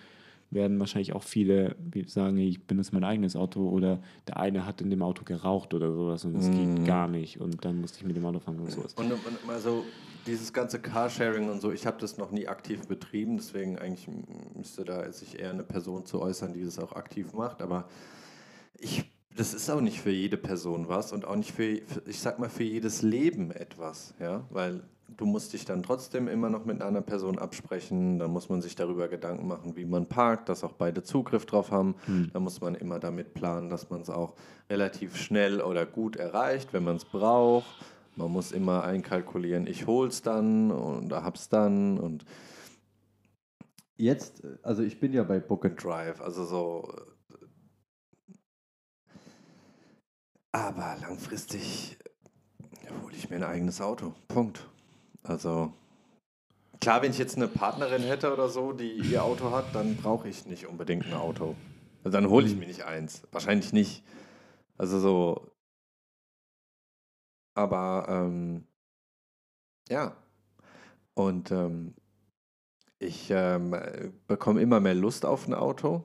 [0.50, 4.90] werden wahrscheinlich auch viele sagen, ich benutze mein eigenes Auto oder der eine hat in
[4.90, 6.76] dem Auto geraucht oder sowas und das Mhm.
[6.76, 8.94] geht gar nicht und dann musste ich mit dem Auto fahren und sowas.
[8.94, 9.84] Und, und also
[10.26, 14.08] dieses ganze Carsharing und so, ich habe das noch nie aktiv betrieben, deswegen eigentlich
[14.54, 17.62] müsste da sich eher eine Person zu äußern, die das auch aktiv macht.
[17.62, 17.88] Aber
[18.78, 19.04] ich,
[19.36, 22.38] das ist auch nicht für jede Person was und auch nicht für, für ich sag
[22.38, 24.82] mal, für jedes Leben etwas, ja, weil
[25.16, 28.74] du musst dich dann trotzdem immer noch mit einer Person absprechen, dann muss man sich
[28.74, 31.94] darüber Gedanken machen, wie man parkt, dass auch beide Zugriff drauf haben.
[32.06, 32.30] Hm.
[32.32, 34.34] Da muss man immer damit planen, dass man es auch
[34.68, 37.66] relativ schnell oder gut erreicht, wenn man es braucht.
[38.16, 42.24] Man muss immer einkalkulieren, ich hol's dann und hab's dann und
[43.96, 46.92] jetzt, also ich bin ja bei Book and Drive, also so.
[50.52, 51.96] Aber langfristig
[53.02, 54.14] hole ich mir ein eigenes Auto.
[54.28, 54.68] Punkt.
[55.22, 55.72] Also
[56.80, 60.28] klar, wenn ich jetzt eine Partnerin hätte oder so, die ihr Auto hat, dann brauche
[60.28, 61.54] ich nicht unbedingt ein Auto.
[62.04, 63.22] Also dann hole ich mir nicht eins.
[63.32, 64.02] Wahrscheinlich nicht.
[64.78, 65.50] Also so.
[67.54, 68.64] Aber ähm,
[69.88, 70.16] ja.
[71.14, 71.94] Und ähm,
[72.98, 76.04] ich ähm, äh, bekomme immer mehr Lust auf ein Auto.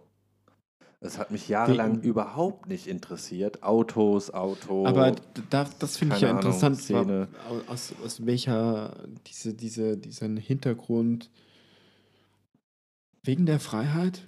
[1.06, 3.64] Es hat mich jahrelang Wie- überhaupt nicht interessiert.
[3.64, 4.86] Autos, Auto.
[4.86, 5.16] Aber
[5.50, 7.28] da, das finde ich ja Ahnung, interessant, Szene.
[7.68, 8.96] aus, aus welcher,
[9.28, 11.30] diese, diese, diesen Hintergrund,
[13.24, 14.28] wegen der Freiheit?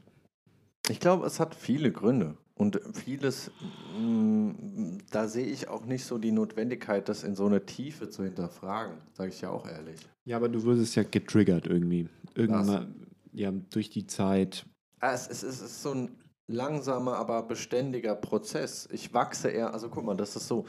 [0.90, 2.38] Ich glaube, es hat viele Gründe.
[2.56, 3.52] Und vieles,
[4.00, 8.24] mh, da sehe ich auch nicht so die Notwendigkeit, das in so eine Tiefe zu
[8.24, 10.00] hinterfragen, sage ich ja auch ehrlich.
[10.26, 12.10] Ja, aber du wurdest ja getriggert irgendwie.
[12.34, 14.66] Irgendwann, ja, durch die Zeit.
[15.00, 16.10] Ah, Es, es, es ist so ein
[16.48, 18.88] langsamer, aber beständiger Prozess.
[18.92, 20.66] Ich wachse eher, also guck mal, das ist so,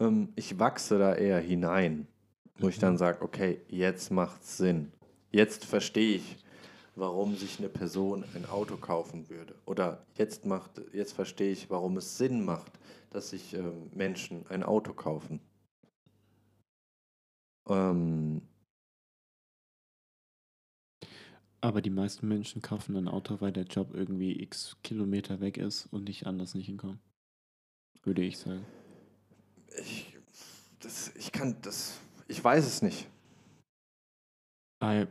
[0.00, 2.06] ähm, ich wachse da eher hinein,
[2.58, 2.82] wo ich Mhm.
[2.82, 4.92] dann sage, okay, jetzt macht's Sinn.
[5.30, 6.36] Jetzt verstehe ich,
[6.96, 9.54] warum sich eine Person ein Auto kaufen würde.
[9.66, 12.72] Oder jetzt macht, jetzt verstehe ich, warum es Sinn macht,
[13.10, 15.40] dass sich ähm, Menschen ein Auto kaufen.
[17.68, 18.42] Ähm,
[21.60, 25.86] Aber die meisten Menschen kaufen ein Auto, weil der Job irgendwie x Kilometer weg ist
[25.92, 27.00] und nicht anders nicht hinkommen.
[28.04, 28.64] Würde ich sagen.
[29.80, 30.16] ich,
[30.80, 33.08] das, ich kann das, ich weiß es nicht.
[34.80, 35.06] Ah,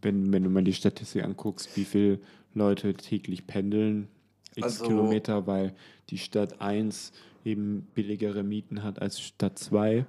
[0.00, 2.20] wenn, wenn du mal die Statistik anguckst, wie viele
[2.54, 4.08] Leute täglich pendeln,
[4.54, 5.74] x Also- Kilometer, weil
[6.08, 7.12] die Stadt 1
[7.44, 10.06] eben billigere Mieten hat als Stadt 2.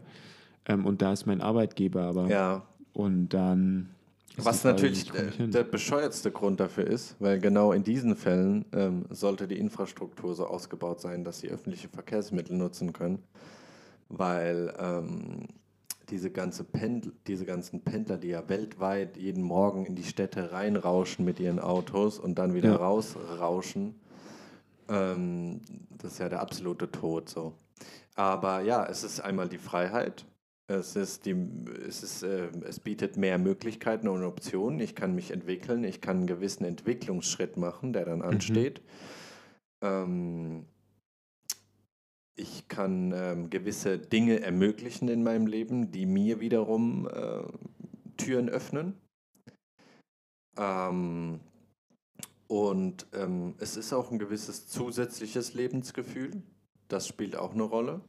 [0.66, 2.30] Ähm, und da ist mein Arbeitgeber aber.
[2.30, 3.90] Ja, Und dann.
[4.38, 9.48] Was natürlich der, der bescheuertste Grund dafür ist, weil genau in diesen Fällen ähm, sollte
[9.48, 13.20] die Infrastruktur so ausgebaut sein, dass sie öffentliche Verkehrsmittel nutzen können,
[14.10, 15.48] weil ähm,
[16.10, 21.26] diese, ganze Pendl diese ganzen Pendler, die ja weltweit jeden Morgen in die Städte reinrauschen
[21.26, 22.76] mit ihren Autos und dann wieder Ja.
[22.78, 23.96] rausrauschen,
[24.90, 25.62] ähm,
[25.98, 27.54] das ist ja der absolute Tod so.
[28.16, 30.26] Aber ja, es ist einmal die Freiheit,
[30.68, 31.36] es, ist die,
[31.88, 34.80] es, ist, äh, es bietet mehr Möglichkeiten und Optionen.
[34.80, 38.82] Ich kann mich entwickeln, ich kann einen gewissen Entwicklungsschritt machen, der dann ansteht.
[39.82, 40.66] Ähm,
[42.36, 47.44] ich kann ähm, gewisse Dinge ermöglichen in meinem Leben, die mir wiederum äh,
[48.18, 48.96] Türen öffnen.
[50.58, 51.42] Ähm,
[52.48, 56.42] und ähm, es ist auch ein gewisses zusätzliches Lebensgefühl.
[56.88, 58.02] Das spielt auch eine Rolle.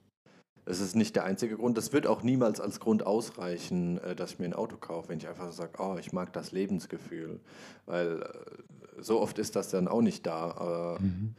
[0.67, 1.77] Es ist nicht der einzige Grund.
[1.77, 5.19] Das wird auch niemals als Grund ausreichen, äh, dass ich mir ein Auto kaufe, wenn
[5.19, 7.41] ich einfach sage, oh, ich mag das Lebensgefühl.
[7.87, 10.51] Weil äh, so oft ist das dann auch nicht da.
[10.53, 11.35] Aber, Mhm.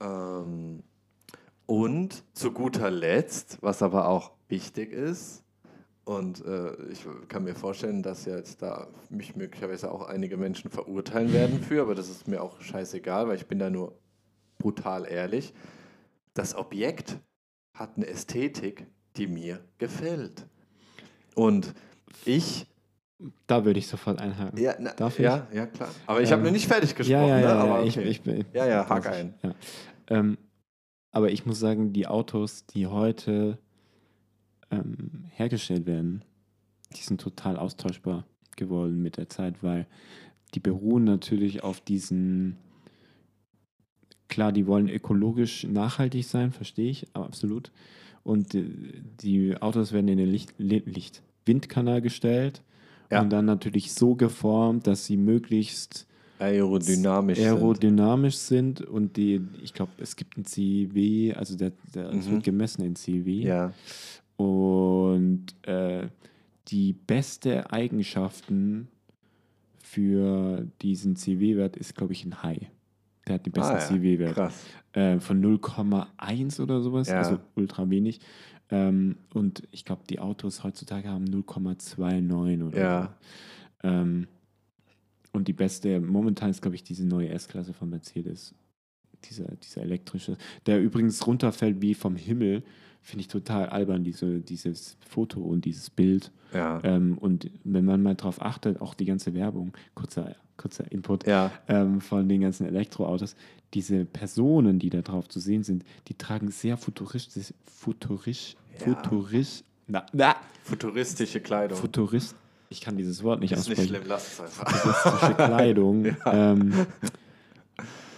[0.00, 0.82] ähm,
[1.66, 5.44] und zu guter Letzt, was aber auch wichtig ist,
[6.04, 11.34] und äh, ich kann mir vorstellen, dass jetzt da mich möglicherweise auch einige Menschen verurteilen
[11.34, 13.92] werden für, aber das ist mir auch scheißegal, weil ich bin da nur
[14.56, 15.52] brutal ehrlich.
[16.32, 17.18] Das Objekt
[17.78, 18.86] hat eine Ästhetik,
[19.16, 20.46] die mir gefällt.
[21.34, 21.72] Und
[22.24, 22.66] ich,
[23.46, 24.58] Da würde ich sofort einhaken.
[24.58, 25.24] ja, na, Darf ich?
[25.24, 25.90] ja, ja klar.
[26.06, 27.20] Aber ich habe Ähm, noch nicht fertig gesprochen.
[27.20, 27.42] ja, ja, ne?
[27.42, 28.08] ja, aber ich, okay.
[28.08, 28.44] ich bin.
[28.52, 29.06] ja, ja, ich?
[29.06, 29.34] ein.
[29.42, 29.54] Ja.
[30.08, 30.38] Ähm,
[31.10, 33.58] aber ich muss sagen, die Autos, die heute
[34.70, 36.24] ähm, hergestellt werden,
[36.96, 38.24] die sind total austauschbar
[38.56, 39.86] geworden mit der Zeit, weil
[40.54, 42.56] die beruhen natürlich auf diesen,
[44.28, 47.70] klar, die wollen ökologisch nachhaltig sein, verstehe ich, aber absolut.
[48.24, 52.62] Und die, Autos werden in den Licht, Li- Licht Windkanal gestellt
[53.10, 53.22] Ja.
[53.22, 56.06] und dann natürlich so geformt, dass sie möglichst
[56.38, 57.38] Aerodynamisch.
[57.38, 57.46] sind.
[57.46, 62.32] aerodynamisch sind und die, ich glaube, es gibt ein CW, also der, der es Mhm.
[62.32, 63.42] wird gemessen in CW.
[63.42, 63.72] Ja.
[64.36, 66.08] Und äh,
[66.68, 68.88] die beste Eigenschaften
[69.82, 72.66] für diesen CW-Wert ist, glaube ich, ein High.
[73.28, 73.86] Der hat den besten Ah, ja.
[73.86, 74.52] CW-Wert
[74.94, 77.18] äh, von 0,1 oder sowas, Ja.
[77.18, 78.20] also ultra wenig.
[78.70, 83.16] Ähm, und ich glaube, die Autos heutzutage haben 0,29 oder Ja.
[83.82, 83.88] so.
[83.88, 84.26] Ähm,
[85.32, 88.54] und die beste, momentan ist, glaube ich, diese neue S-Klasse von Mercedes.
[89.24, 90.36] Dieser, dieser elektrische,
[90.66, 92.62] der übrigens runterfällt wie vom Himmel,
[93.08, 96.30] finde ich total albern, diese, dieses Foto und dieses Bild.
[96.52, 96.78] Ja.
[96.84, 101.50] Ähm, und wenn man mal drauf achtet, auch die ganze Werbung, kurzer, kurzer Input, Ja.
[101.68, 103.34] ähm, von den ganzen Elektroautos,
[103.72, 108.84] diese Personen, die da drauf zu sehen sind, die tragen sehr futuristisch, futurisch, Ja.
[108.84, 111.78] futurisch, na, na, Futuristische Kleidung.
[111.78, 112.36] futurist,
[112.68, 114.68] ich kann dieses Wort nicht ist nicht aussprechen, schlimm, lass es einfach.
[114.70, 116.16] futuristische Kleidung.
[116.26, 116.86] ähm,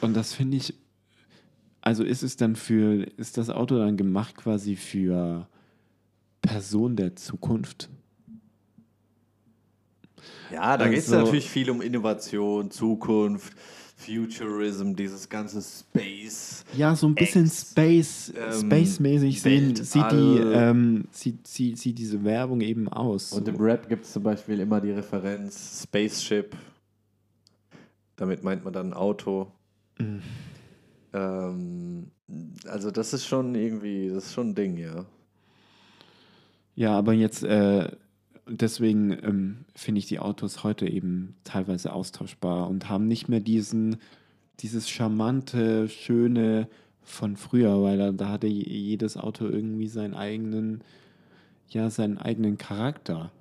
[0.00, 0.74] und das finde ich,
[1.82, 5.46] also ist es dann für, ist das Auto dann gemacht quasi für
[6.42, 7.88] Personen der Zukunft?
[10.52, 13.52] Ja, da geht es Also- natürlich viel um Innovation, Zukunft,
[13.96, 16.64] Futurism, dieses ganze Space.
[16.74, 21.98] Ja, so ein bisschen Ex- Space, ähm, Space-mäßig sehen, sieht, die, ähm, sieht, sieht, sieht
[21.98, 23.32] diese Werbung eben aus.
[23.32, 23.52] Und so.
[23.52, 26.56] im Rap gibt es zum Beispiel immer die Referenz Spaceship.
[28.16, 29.50] Damit meint man dann ein Auto.
[29.98, 30.22] Mhm.
[31.12, 32.10] Ähm,
[32.66, 35.06] also das ist schon irgendwie, das ist schon ein Ding, ja.
[36.74, 37.90] Ja, aber jetzt, äh,
[38.48, 43.96] deswegen ähm, finde ich die Autos heute eben teilweise austauschbar und haben nicht mehr diesen,
[44.60, 46.68] dieses charmante, schöne
[47.02, 50.82] von früher, weil da, da hatte je- jedes Auto irgendwie seinen eigenen,
[51.70, 53.32] ja, seinen eigenen Charakter.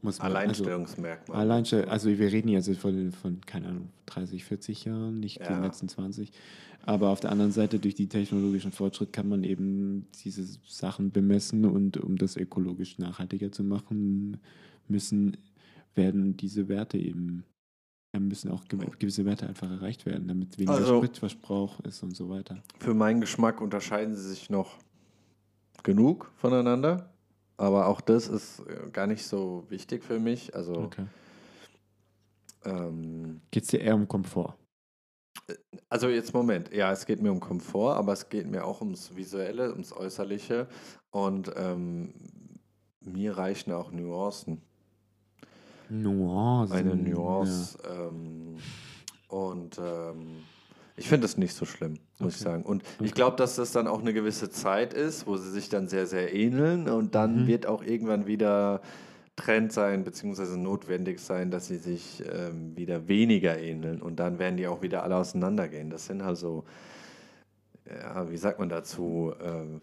[0.00, 1.36] Muss man, also, Alleinstellungsmerkmal.
[1.40, 5.48] Alleinstell also wir reden jetzt von, von, keine Ahnung, 30, 40 Jahren, nicht Ja.
[5.48, 6.30] den letzten 20.
[6.86, 11.64] Aber auf der anderen Seite, durch die technologischen Fortschritt kann man eben diese Sachen bemessen
[11.64, 14.38] und um das ökologisch nachhaltiger zu machen,
[14.86, 15.36] müssen,
[15.94, 17.42] werden diese Werte eben,
[18.16, 22.28] müssen auch ge- gewisse Werte einfach erreicht werden, damit weniger Also- Spritverbrauch ist und so
[22.30, 22.62] weiter.
[22.78, 24.78] Für meinen Geschmack unterscheiden sie sich noch
[25.82, 27.10] genug voneinander.
[27.58, 30.54] Aber auch das ist äh, gar nicht so wichtig für mich.
[30.54, 31.06] Also, Okay.
[32.64, 34.54] ähm, Geht es dir eher um Komfort?
[35.88, 36.72] also jetzt Moment.
[36.74, 40.68] Ja, es geht mir um Komfort, aber es geht mir auch ums Visuelle, ums Äußerliche.
[41.10, 42.12] Und ähm,
[43.00, 44.62] mir reichen auch Nuancen.
[45.88, 46.76] Nuancen.
[46.76, 47.78] Eine Nuance.
[47.88, 48.56] Ähm,
[49.28, 50.42] und ähm,
[50.96, 52.50] ich finde es nicht so schlimm, muss ich Okay.
[52.50, 52.62] sagen.
[52.64, 53.04] Und Okay.
[53.06, 56.06] ich glaube, dass das dann auch eine gewisse Zeit ist, wo sie sich dann sehr,
[56.06, 56.88] sehr ähneln.
[56.88, 57.46] Und dann Mhm.
[57.46, 58.80] wird auch irgendwann wieder
[59.36, 64.02] Trend sein, beziehungsweise notwendig sein, dass sie sich ähm, wieder weniger ähneln.
[64.02, 65.90] Und dann werden die auch wieder alle auseinandergehen.
[65.90, 66.64] Das sind halt so,
[67.88, 69.80] ja, wie sagt man dazu, ähm,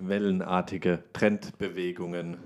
[0.00, 2.36] wellenartige Trendbewegungen.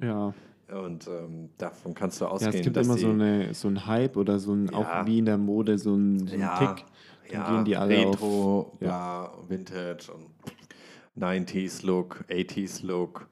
[0.00, 0.32] Ja.
[0.72, 4.16] Und ähm, davon kannst du Ja, ausgehen, es gibt immer so, eine, so ein Hype
[4.16, 5.02] oder so ein, Ja.
[5.02, 6.84] auch wie in der Mode, so ein, so ein ja, Tick.
[7.30, 8.80] Ja, gehen die alle Retro, auf.
[8.80, 8.88] Ja.
[8.88, 10.30] ja, Vintage und
[11.22, 13.28] 90s Look, 80s Look.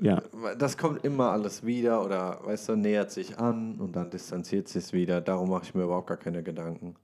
[0.00, 0.22] Ja,
[0.58, 4.84] Das kommt immer alles wieder oder, weißt du, nähert sich an und dann distanziert sich
[4.84, 5.20] es wieder.
[5.20, 6.96] Darum mache ich mir überhaupt gar keine Gedanken.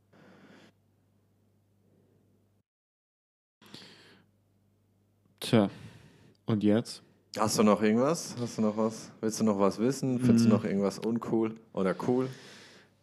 [5.41, 5.71] tja.
[6.47, 7.03] Und jetzt?
[7.39, 8.35] Hast du noch irgendwas?
[8.41, 9.11] Hast du noch was?
[9.21, 10.19] Willst du noch was wissen?
[10.19, 10.51] Findest Mm.
[10.51, 12.29] du noch irgendwas uncool oder cool?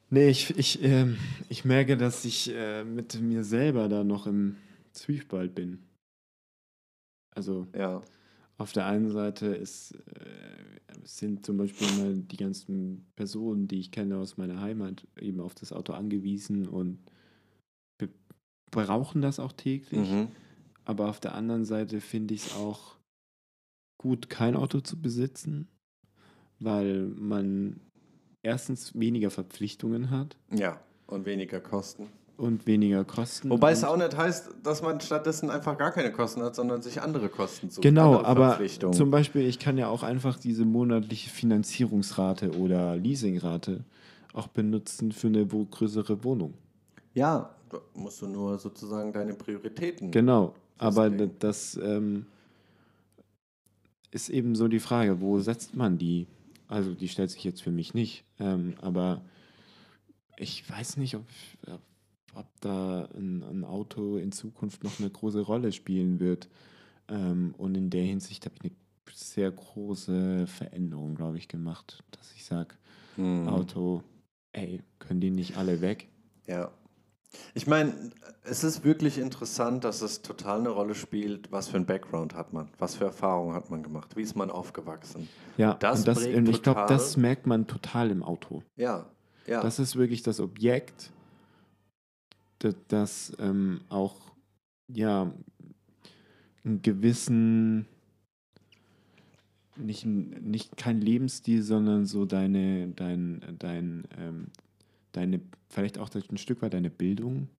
[0.09, 1.17] Nee, ich, ich, ähm,
[1.49, 4.57] ich merke, dass ich äh, mit mir selber da noch im
[4.91, 5.79] Zwiespalt bin.
[7.35, 8.01] Also Ja.
[8.57, 13.91] auf der einen Seite ist, äh, sind zum Beispiel mal die ganzen Personen, die ich
[13.91, 16.99] kenne aus meiner Heimat, eben auf das Auto angewiesen und
[17.97, 18.09] be
[18.71, 20.09] brauchen das auch täglich.
[20.09, 20.27] Mhm.
[20.85, 22.95] Aber auf der anderen Seite finde ich es auch
[23.97, 25.67] gut, kein Auto zu besitzen,
[26.59, 27.81] weil man
[28.45, 30.79] erstens weniger Verpflichtungen hat Ja.
[31.07, 32.07] Und weniger Kosten.
[32.37, 33.49] und weniger Kosten.
[33.49, 37.01] Wobei es auch nicht heißt, dass man stattdessen einfach gar keine Kosten hat, sondern sich
[37.01, 37.83] andere Kosten sucht.
[37.83, 38.59] Genau, aber
[38.91, 43.85] zum Beispiel, ich kann ja auch einfach diese monatliche Finanzierungsrate oder Leasingrate
[44.33, 46.55] auch benutzen für eine größere Wohnung.
[47.13, 50.11] Ja, da musst du nur sozusagen deine Prioritäten.
[50.11, 52.25] Genau, aber das ähm,
[54.11, 56.27] ist eben so die Frage, wo setzt man die?
[56.67, 59.21] Also die stellt sich jetzt für mich nicht, ähm, aber
[60.37, 61.25] ich weiß nicht, ob,
[62.33, 66.49] ob, da ein, ein Auto in Zukunft noch eine große Rolle spielen wird.
[67.07, 68.71] Ähm, und in der Hinsicht habe ich eine
[69.13, 72.75] sehr große Veränderung, glaube ich, gemacht, dass ich sage,
[73.15, 73.47] Hm.
[73.47, 74.03] Auto,
[74.51, 76.09] ey, können die nicht alle weg?
[76.47, 76.71] Ja.
[77.53, 77.93] Ich meine,
[78.43, 82.53] es ist wirklich interessant, dass es total eine Rolle spielt, was für ein Background hat
[82.53, 85.27] man, was für Erfahrungen hat man gemacht, wie ist man aufgewachsen.
[85.57, 88.63] Ja, Das und, das, und ich glaube, das merkt man total im Auto.
[88.75, 89.05] Ja,
[89.47, 89.61] ja.
[89.61, 91.11] Das ist wirklich das Objekt,
[92.59, 94.15] das, das ähm, auch
[94.87, 95.31] ja
[96.63, 97.87] einen gewissen
[99.77, 104.47] nicht, nicht kein Lebensstil, sondern so deine, dein, dein, ähm,
[105.17, 107.49] deine, vielleicht auch ein Stück weit deine Bildung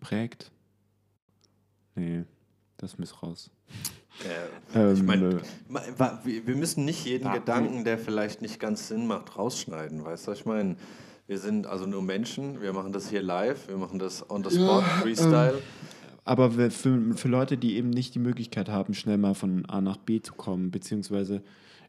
[0.00, 0.50] prägt.
[1.94, 2.24] Nee,
[2.76, 3.50] das muss raus.
[4.74, 5.28] äh, ich Ähm, meine,
[5.68, 10.04] äh, Wir wir müssen nicht jeden Ja, Gedanken, der vielleicht nicht ganz Sinn macht, rausschneiden,
[10.04, 10.32] weißt du?
[10.32, 10.76] Ich meine,
[11.26, 14.50] wir sind also nur Menschen, wir machen das hier live, wir machen das on the
[14.50, 15.62] spot, Freestyle.
[16.24, 19.80] Aber we- für, für Leute, die eben nicht die Möglichkeit haben, schnell mal von A
[19.80, 21.42] nach B zu kommen, beziehungsweise,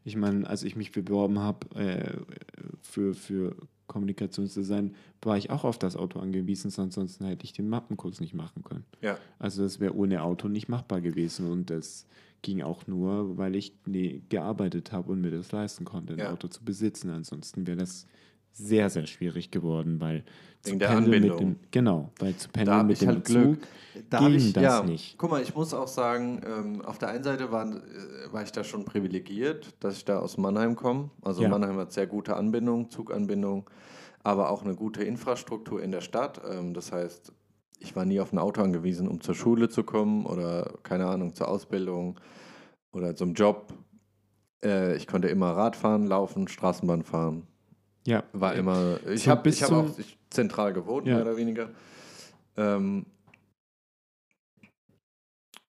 [0.04, 2.18] ich meine, als ich mich beworben habe äh,
[2.82, 7.68] für, für Kommunikationsdesign, war ich auch auf das Auto angewiesen, sonst ansonsten hätte ich den
[7.68, 8.84] Mappenkurs nicht machen können.
[9.00, 12.06] Ja, Also das wäre ohne Auto nicht machbar gewesen und das
[12.42, 16.32] ging auch nur, weil ich nee, gearbeitet habe und mir das leisten konnte, ein Ja.
[16.32, 17.08] Auto zu besitzen.
[17.10, 18.06] Ansonsten wäre das
[18.54, 20.24] sehr, sehr schwierig geworden, weil
[20.62, 23.36] Wegen der pendeln mit dem, genau, weil zu da pendeln habe mit dem halt Zug
[23.36, 23.68] Glück.
[24.08, 25.18] Da ging ich, das ja, nicht.
[25.18, 28.52] Guck mal, ich muss auch sagen, ähm, auf der einen Seite waren, äh, war ich
[28.52, 31.10] da schon privilegiert, dass ich da aus Mannheim komme.
[31.22, 31.48] Also Ja.
[31.48, 33.68] Mannheim hat sehr gute Anbindung, Zuganbindung,
[34.22, 36.40] aber auch eine gute Infrastruktur in der Stadt.
[36.48, 37.32] Ähm, das heißt,
[37.80, 41.34] ich war nie auf ein Auto angewiesen, um zur Schule zu kommen oder keine Ahnung,
[41.34, 42.18] zur Ausbildung
[42.92, 43.74] oder zum Job.
[44.64, 47.46] Äh, ich konnte immer Rad fahren, laufen, Straßenbahn fahren.
[48.06, 49.90] Ja, War immer, ich So habe hab auch
[50.30, 51.14] zentral gewohnt, Ja.
[51.14, 51.70] mehr oder weniger.
[52.56, 53.06] Ähm,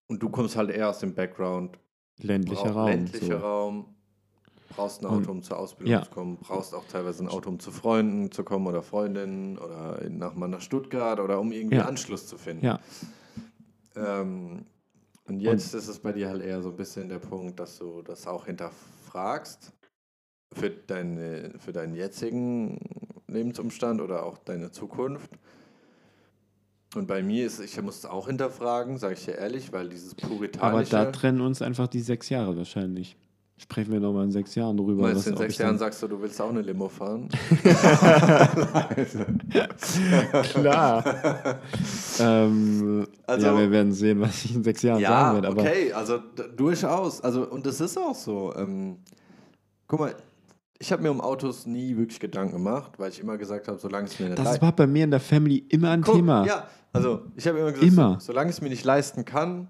[0.08, 1.78] und du kommst halt eher aus dem Background,
[2.20, 2.88] ländlicher Raum.
[2.88, 3.46] ländlicher so.
[3.46, 3.96] Raum.
[4.70, 6.04] Brauchst ein Auto, Und- um zur Ausbildung ja.
[6.04, 6.38] zu kommen.
[6.38, 10.48] Brauchst auch teilweise ein Auto, um zu Freunden zu kommen oder Freundinnen oder nach mal
[10.50, 11.86] nach Stuttgart oder um irgendwie Ja.
[11.86, 12.66] Anschluss zu finden.
[12.66, 12.80] Ja,
[13.96, 14.66] Ähm,
[15.26, 18.02] und jetzt ist es bei dir halt eher so ein bisschen der Punkt, dass du
[18.02, 19.72] das auch hinterfragst
[20.56, 22.80] für, deine, für deinen jetzigen
[23.28, 25.30] Lebensumstand oder auch deine Zukunft.
[26.96, 30.16] Und bei mir ist, ich muss es auch hinterfragen, sage ich dir ehrlich, weil dieses
[30.18, 30.92] aber puritanische...
[30.92, 33.18] da trennen uns einfach die sechs Jahre wahrscheinlich.
[33.58, 35.04] Sprechen wir nochmal in sechs Jahren drüber.
[35.04, 37.30] Meinst du, in sechs Jahren sagst du, du willst auch eine Limo fahren?
[40.52, 41.60] Klar.
[42.20, 45.48] ähm, Also- ja, wir werden sehen, was ich in sechs Jahren ja, sagen werde.
[45.48, 46.20] Aber okay, also
[46.56, 47.22] durchaus.
[47.22, 48.54] Also, und das ist auch so.
[48.58, 48.98] Ähm,
[49.88, 50.16] guck mal,
[50.80, 54.08] ich habe mir um Autos nie wirklich Gedanken gemacht, weil ich immer gesagt habe, solange
[54.08, 56.46] es mir nicht das war bei mir in der Family immer ein Guck, Thema.
[56.46, 58.14] Ja, also ich habe immer gesagt, Immer.
[58.20, 59.70] So, solange ich es mir nicht leisten kann,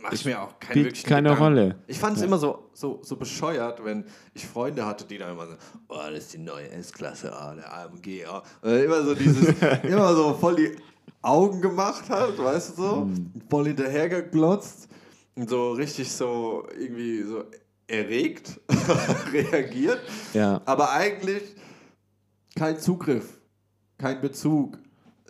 [0.00, 1.42] mache ich mir auch keinen wirklichen keine Gedanken.
[1.44, 1.76] Rolle.
[1.86, 2.26] Ich fand es Ja.
[2.28, 4.04] immer so, so, so bescheuert, wenn
[4.34, 5.54] ich Freunde hatte, die dann immer so,
[5.88, 8.42] oh, das ist die neue S-Klasse, ah, der AMG, ah.
[8.62, 9.54] Und dann immer so dieses,
[9.84, 10.76] immer so voll die
[11.22, 13.30] Augen gemacht hat, weißt du so, Mhm.
[13.48, 14.88] voll hinterher geglotzt
[15.36, 17.44] und so richtig so irgendwie so
[17.92, 18.60] erregt
[19.32, 20.00] reagiert,
[20.34, 20.60] Ja.
[20.64, 21.42] aber eigentlich
[22.56, 23.38] kein Zugriff,
[23.98, 24.78] kein Bezug.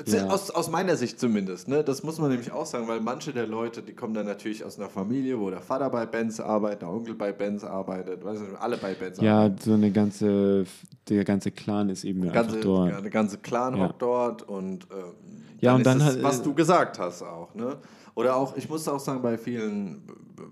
[0.07, 0.27] Ja.
[0.29, 1.69] Aus, aus meiner Sicht zumindest.
[1.69, 1.85] Ne?
[1.85, 4.79] Das muss man nämlich auch sagen, weil manche der Leute, die kommen dann natürlich aus
[4.79, 8.61] einer Familie, wo der Vater bei Benz arbeitet, der Onkel bei Benz arbeitet, weißt du,
[8.61, 9.59] alle bei Benz Ja, arbeiten.
[9.61, 10.65] so eine ganze,
[11.09, 12.91] der ganze Clan ist eben Der einfach ganze, dort.
[13.05, 13.89] der ganze Clan Ja.
[13.89, 17.23] hockt dort und ähm, Ja, und ist dann es, halt, was äh, du gesagt hast
[17.23, 17.55] auch.
[17.55, 17.79] Ne?
[18.15, 20.03] Oder auch, ich muss auch sagen, bei vielen,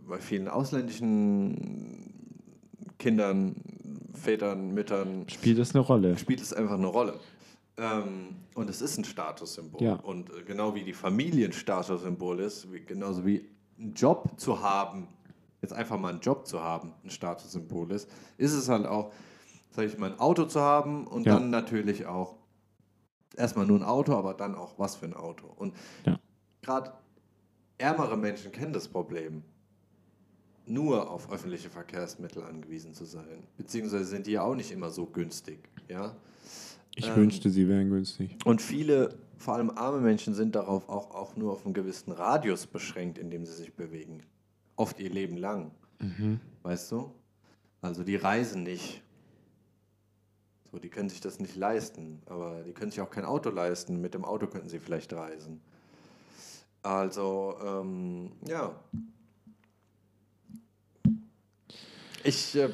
[0.08, 2.14] bei vielen ausländischen
[2.98, 3.56] Kindern,
[4.14, 6.16] Vätern, Müttern, Spielt das eine Rolle?
[6.18, 7.14] spielt es einfach eine Rolle.
[7.76, 9.82] Ähm, und es ist ein Statussymbol.
[9.82, 9.94] Ja.
[9.94, 13.48] Und äh, genau wie die Familie ein Statussymbol ist, wie, genauso wie
[13.78, 15.08] einen Job zu haben,
[15.62, 19.12] jetzt einfach mal einen Job zu haben, ein Statussymbol ist, ist es halt auch,
[19.70, 21.34] sag ich mal, ein Auto zu haben und Ja.
[21.34, 22.36] dann natürlich auch
[23.36, 25.46] erstmal nur ein Auto, aber dann auch was für ein Auto.
[25.56, 25.74] Und
[26.04, 26.18] Ja.
[26.62, 26.92] gerade
[27.78, 29.42] ärmere Menschen kennen das Problem
[30.66, 33.42] nur auf öffentliche Verkehrsmittel angewiesen zu sein.
[33.56, 35.58] Beziehungsweise sind die ja auch nicht immer so günstig.
[35.88, 36.14] Ja?
[36.94, 38.36] Ich Ähm, wünschte, sie wären günstig.
[38.44, 42.66] Und viele, vor allem arme Menschen, sind darauf auch, auch nur auf einen gewissen Radius
[42.66, 44.22] beschränkt, in dem sie sich bewegen.
[44.76, 45.72] Oft ihr Leben lang.
[45.98, 46.40] Mhm.
[46.62, 47.10] Weißt du?
[47.80, 49.02] Also die reisen nicht.
[50.72, 54.00] So, die können sich das nicht leisten, aber die können sich auch kein Auto leisten.
[54.00, 55.60] Mit dem Auto könnten sie vielleicht reisen.
[56.82, 58.74] Also, ähm, ja.
[62.24, 62.68] Ich, äh,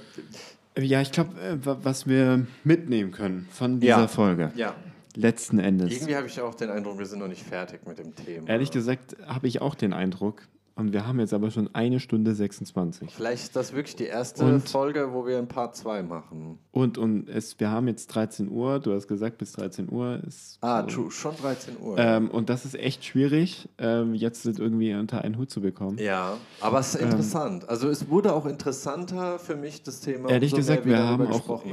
[0.78, 1.32] Ja, ich glaube,
[1.62, 4.08] was wir mitnehmen können von dieser Ja.
[4.08, 4.74] Folge, ja,
[5.14, 5.90] letzten Endes.
[5.92, 8.46] irgendwie habe ich auch den Eindruck, wir sind noch nicht fertig mit dem Thema.
[8.48, 10.42] Ehrlich gesagt habe ich auch den Eindruck,
[10.76, 13.10] und wir haben jetzt aber schon eine Stunde 26.
[13.14, 16.58] Vielleicht ist das wirklich die erste Und- Folge, wo wir ein Part 2 machen.
[16.70, 20.58] Und, und es, wir haben jetzt 13 Uhr, du hast gesagt, bis 13 Uhr ist.
[20.60, 20.88] Ah, so.
[20.88, 21.96] true, schon 13 Uhr.
[21.98, 25.96] Ähm, und das ist echt schwierig, ähm, jetzt das irgendwie unter einen Hut zu bekommen.
[25.98, 27.68] Ja, aber es ist Ähm, interessant.
[27.68, 30.28] Also es wurde auch interessanter für mich, das Thema.
[30.28, 31.64] Ehrlich umso gesagt, wir haben auch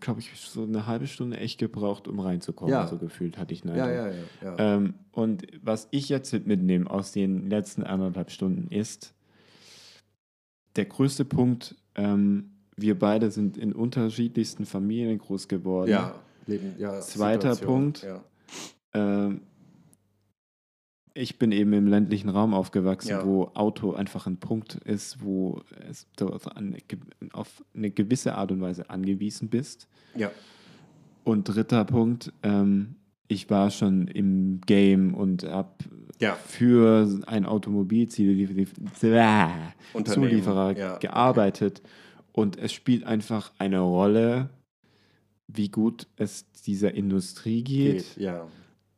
[0.00, 2.72] glaube ich, so eine halbe Stunde echt gebraucht, um reinzukommen.
[2.72, 2.86] Ja.
[2.86, 4.14] So gefühlt hatte ich einen Ja, ja, ja.
[4.42, 4.76] ja.
[5.14, 9.14] Und was ich jetzt mitnehme aus den letzten anderthalb Stunden ist,
[10.76, 15.90] der größte Punkt, ähm, wir beide sind in unterschiedlichsten Familien groß geworden.
[15.90, 17.00] ja, Leben, ja.
[17.00, 18.02] Zweiter Situation, Punkt.
[18.02, 18.24] Ja.
[18.92, 19.40] Ähm,
[21.16, 23.24] ich bin eben im ländlichen Raum aufgewachsen, Ja.
[23.24, 26.48] wo Auto einfach ein Punkt ist, wo es auf
[27.72, 29.86] eine gewisse Art und Weise angewiesen bist.
[30.16, 30.30] ja.
[31.22, 32.96] Und dritter Punkt, ähm,
[33.28, 35.70] ich war schon im Game und habe
[36.20, 36.34] Ja.
[36.34, 37.46] für ein
[39.94, 41.82] Automobilzulieferer ja, gearbeitet.
[42.32, 44.50] Und es spielt einfach eine Rolle,
[45.46, 48.46] wie gut es dieser Industrie geht, Geht, ja.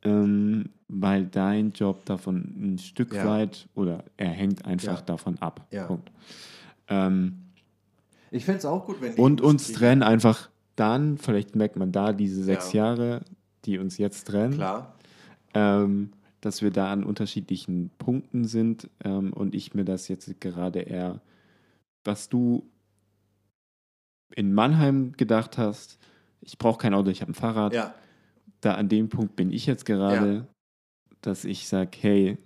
[0.03, 5.67] ähm, weil dein Job davon ein Stück weit oder er hängt einfach davon ab.
[6.89, 7.33] Ähm,
[8.31, 11.91] Ich fände es auch gut, wenn und uns Industrie- trennen einfach dann, vielleicht merkt man
[11.91, 12.85] da diese sechs Ja.
[12.85, 13.21] Jahre,
[13.67, 14.95] die uns jetzt trennen, Klar.
[15.53, 16.11] ähm,
[16.41, 21.19] dass wir da an unterschiedlichen Punkten sind ähm, und ich mir das jetzt gerade eher,
[22.05, 22.63] was du
[24.35, 25.99] in Mannheim gedacht hast,
[26.41, 27.93] ich brauche kein Auto, ich habe ein Fahrrad, Ja.
[28.61, 30.47] da an dem Punkt bin ich jetzt gerade,
[31.21, 32.37] dass ich sage, hey,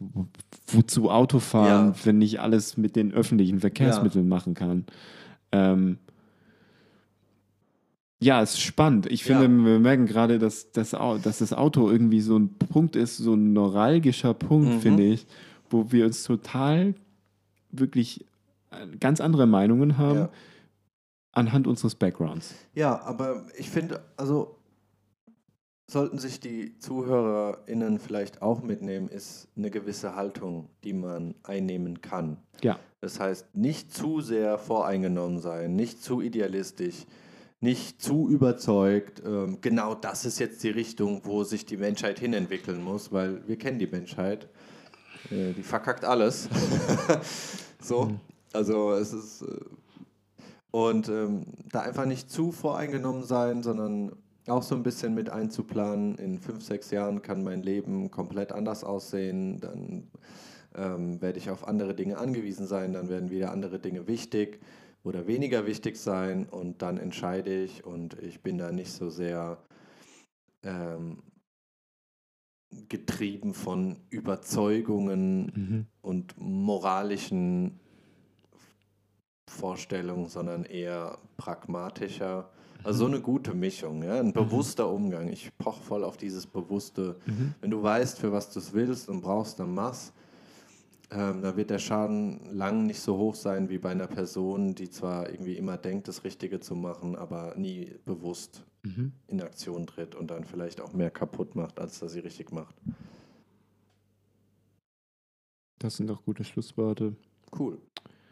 [0.00, 0.26] wo-
[0.68, 2.04] wozu Autofahren, Ja.
[2.04, 4.86] wenn ich alles mit den öffentlichen Verkehrsmitteln machen kann?
[5.52, 5.98] Ähm,
[8.24, 9.06] ja, es ist spannend.
[9.10, 9.48] Ich finde, Ja.
[9.72, 13.34] wir merken gerade, dass das, Au- dass das Auto irgendwie so ein Punkt ist, so
[13.34, 14.80] ein neuralgischer Punkt, Mhm.
[14.80, 15.26] finde ich,
[15.70, 16.94] wo wir uns total
[17.70, 18.24] wirklich
[18.70, 20.30] äh, ganz andere Meinungen haben Ja.
[21.32, 22.54] anhand unseres Backgrounds.
[22.74, 24.56] Ja, aber ich finde, also
[25.90, 32.38] sollten sich die ZuhörerInnen vielleicht auch mitnehmen, ist eine gewisse Haltung, die man einnehmen kann.
[32.62, 32.78] Ja.
[33.00, 37.04] Das heißt, nicht zu sehr voreingenommen sein, nicht zu idealistisch,
[37.64, 39.22] nicht zu überzeugt.
[39.24, 43.56] Ähm, genau das ist jetzt die Richtung, wo sich die Menschheit hinentwickeln muss, weil wir
[43.56, 44.48] kennen die Menschheit.
[45.30, 46.48] Äh, die verkackt alles.
[47.80, 48.12] so,
[48.52, 49.42] also es ist.
[49.42, 49.46] Äh,
[50.70, 54.12] und ähm, da einfach nicht zu voreingenommen sein, sondern
[54.48, 56.16] auch so ein bisschen mit einzuplanen.
[56.18, 59.60] In fünf, sechs Jahren kann mein Leben komplett anders aussehen.
[59.60, 60.10] Dann
[60.74, 62.92] ähm, werde ich auf andere Dinge angewiesen sein.
[62.92, 64.60] Dann werden wieder andere Dinge wichtig
[65.04, 66.46] oder weniger wichtig sein.
[66.48, 67.84] Und dann entscheide ich.
[67.84, 69.58] Und ich bin da nicht so sehr
[70.64, 71.22] ähm,
[72.88, 75.86] getrieben von Überzeugungen Mhm.
[76.02, 77.78] und moralischen
[79.48, 82.50] Vorstellungen, sondern eher pragmatischer.
[82.82, 84.18] Also so eine gute Mischung, ja?
[84.18, 85.28] ein bewusster Umgang.
[85.28, 87.54] Ich poche voll auf dieses bewusste, Mhm.
[87.60, 90.12] wenn du weißt, für was du es willst und brauchst, dann mach's.
[91.10, 94.88] Ähm, da wird der Schaden lang nicht so hoch sein wie bei einer Person, die
[94.90, 99.12] zwar irgendwie immer denkt, das Richtige zu machen, aber nie bewusst Mhm.
[99.28, 102.74] in Aktion tritt und dann vielleicht auch mehr kaputt macht, als dass sie richtig macht.
[105.78, 107.14] Das sind doch gute Schlussworte.
[107.58, 107.78] Cool.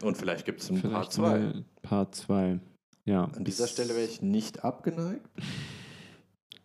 [0.03, 1.23] Und vielleicht gibt es ein Part Vielleicht 2.
[1.23, 2.61] mal Part 2.
[3.05, 3.25] Ja.
[3.25, 5.27] An dieser Stelle wäre ich nicht abgeneigt.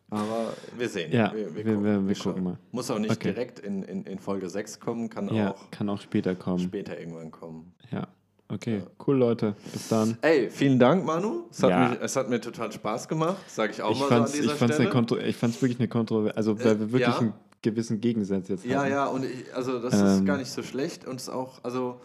[0.10, 1.12] Aber wir sehen.
[1.12, 2.58] Ja, wir, wir, gucken, wir, wir gucken mal.
[2.72, 3.34] Muss auch nicht Okay.
[3.34, 6.60] direkt in, in, in Folge 6 kommen, kann Ja, auch kann auch später kommen.
[6.60, 7.74] später irgendwann kommen.
[7.92, 8.08] Ja.
[8.50, 8.84] Okay, Ja.
[9.06, 9.56] cool, Leute.
[9.74, 10.18] Bis dann.
[10.22, 11.48] Ey, vielen Dank, Manu.
[11.52, 11.90] Es hat, Ja.
[11.90, 14.32] mich, es hat mir total Spaß gemacht, sage ich auch Ich mal so an ich,
[14.32, 14.90] dieser fand's eine Stelle.
[14.90, 17.20] Kontro ich fand's wirklich eine Kontroverse, also weil Äh, wir wirklich ja.
[17.20, 18.90] einen gewissen Gegensatz jetzt ja, haben.
[18.92, 20.26] ja, und ich, also das ist Ähm.
[20.26, 22.00] gar nicht so schlecht und es ist auch, also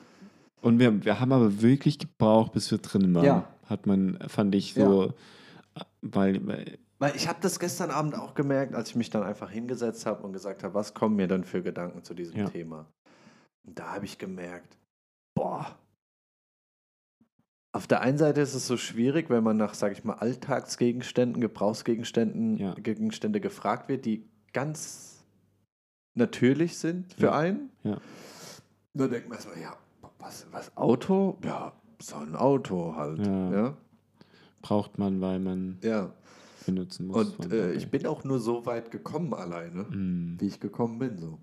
[0.63, 3.25] Und wir, wir haben aber wirklich gebraucht, bis wir drin waren.
[3.25, 3.49] Ja.
[3.67, 5.13] Hat man, fand ich so,
[6.01, 9.51] weil, weil Weil ich habe das gestern Abend auch gemerkt, als ich mich dann einfach
[9.51, 12.49] hingesetzt habe und gesagt habe, was kommen mir dann für Gedanken zu diesem Ja.
[12.49, 12.87] Thema?
[13.67, 14.79] Und da habe ich gemerkt,
[15.35, 15.77] boah.
[17.73, 21.41] Auf der einen Seite ist es so schwierig, wenn man nach, sage ich mal, Alltagsgegenständen,
[21.41, 22.75] Gebrauchsgegenständen, Ja.
[22.75, 25.25] Gegenstände gefragt wird, die ganz
[26.15, 27.33] natürlich sind für Ja.
[27.37, 27.71] einen.
[27.83, 27.97] Ja.
[28.95, 29.77] Dann denkt man erstmal, ja,
[30.21, 31.37] was, was, Auto?
[31.43, 33.27] Ja, so ein Auto halt.
[33.27, 33.51] Ja.
[33.51, 33.77] ja.
[34.61, 36.13] braucht man, weil man ja.
[36.67, 37.29] Benutzen muss.
[37.37, 40.37] Und äh, ich bin auch nur so weit gekommen alleine, Mm.
[40.41, 41.19] wie ich gekommen bin.
[41.19, 41.39] So.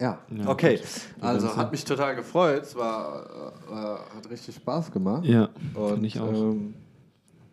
[0.00, 0.80] Ja, Ja, okay.
[1.20, 2.62] Also hat mich total gefreut.
[2.62, 5.24] Es war, äh, äh, hat richtig Spaß gemacht.
[5.26, 6.32] Ja, Und finde ich auch.
[6.32, 6.74] Ähm,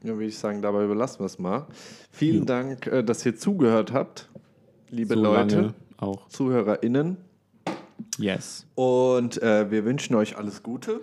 [0.04, 1.68] ja, würde ich sagen, dabei belassen wir es mal.
[2.12, 2.46] Vielen Jo.
[2.46, 4.30] Dank, äh, dass ihr zugehört habt,
[4.90, 6.30] liebe so Leute, auch.
[6.30, 7.18] ZuhörerInnen.
[8.18, 8.66] Yes.
[8.76, 11.02] Und äh, wir wünschen euch alles Gute.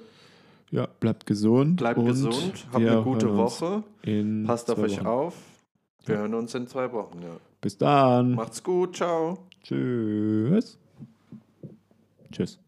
[0.74, 1.76] Ja, bleibt gesund.
[1.76, 2.66] Bleibt und gesund.
[2.72, 3.84] Habt eine gute Woche.
[4.02, 5.06] In Passt auf euch Wochen.
[5.06, 5.34] auf.
[6.04, 6.20] Wir Ja.
[6.22, 7.22] hören uns in zwei Wochen.
[7.22, 7.36] Ja.
[7.60, 8.32] Bis dann.
[8.32, 8.96] Macht's gut.
[8.96, 9.38] Ciao.
[9.62, 10.76] Tschüss.
[12.32, 12.58] Tschüss.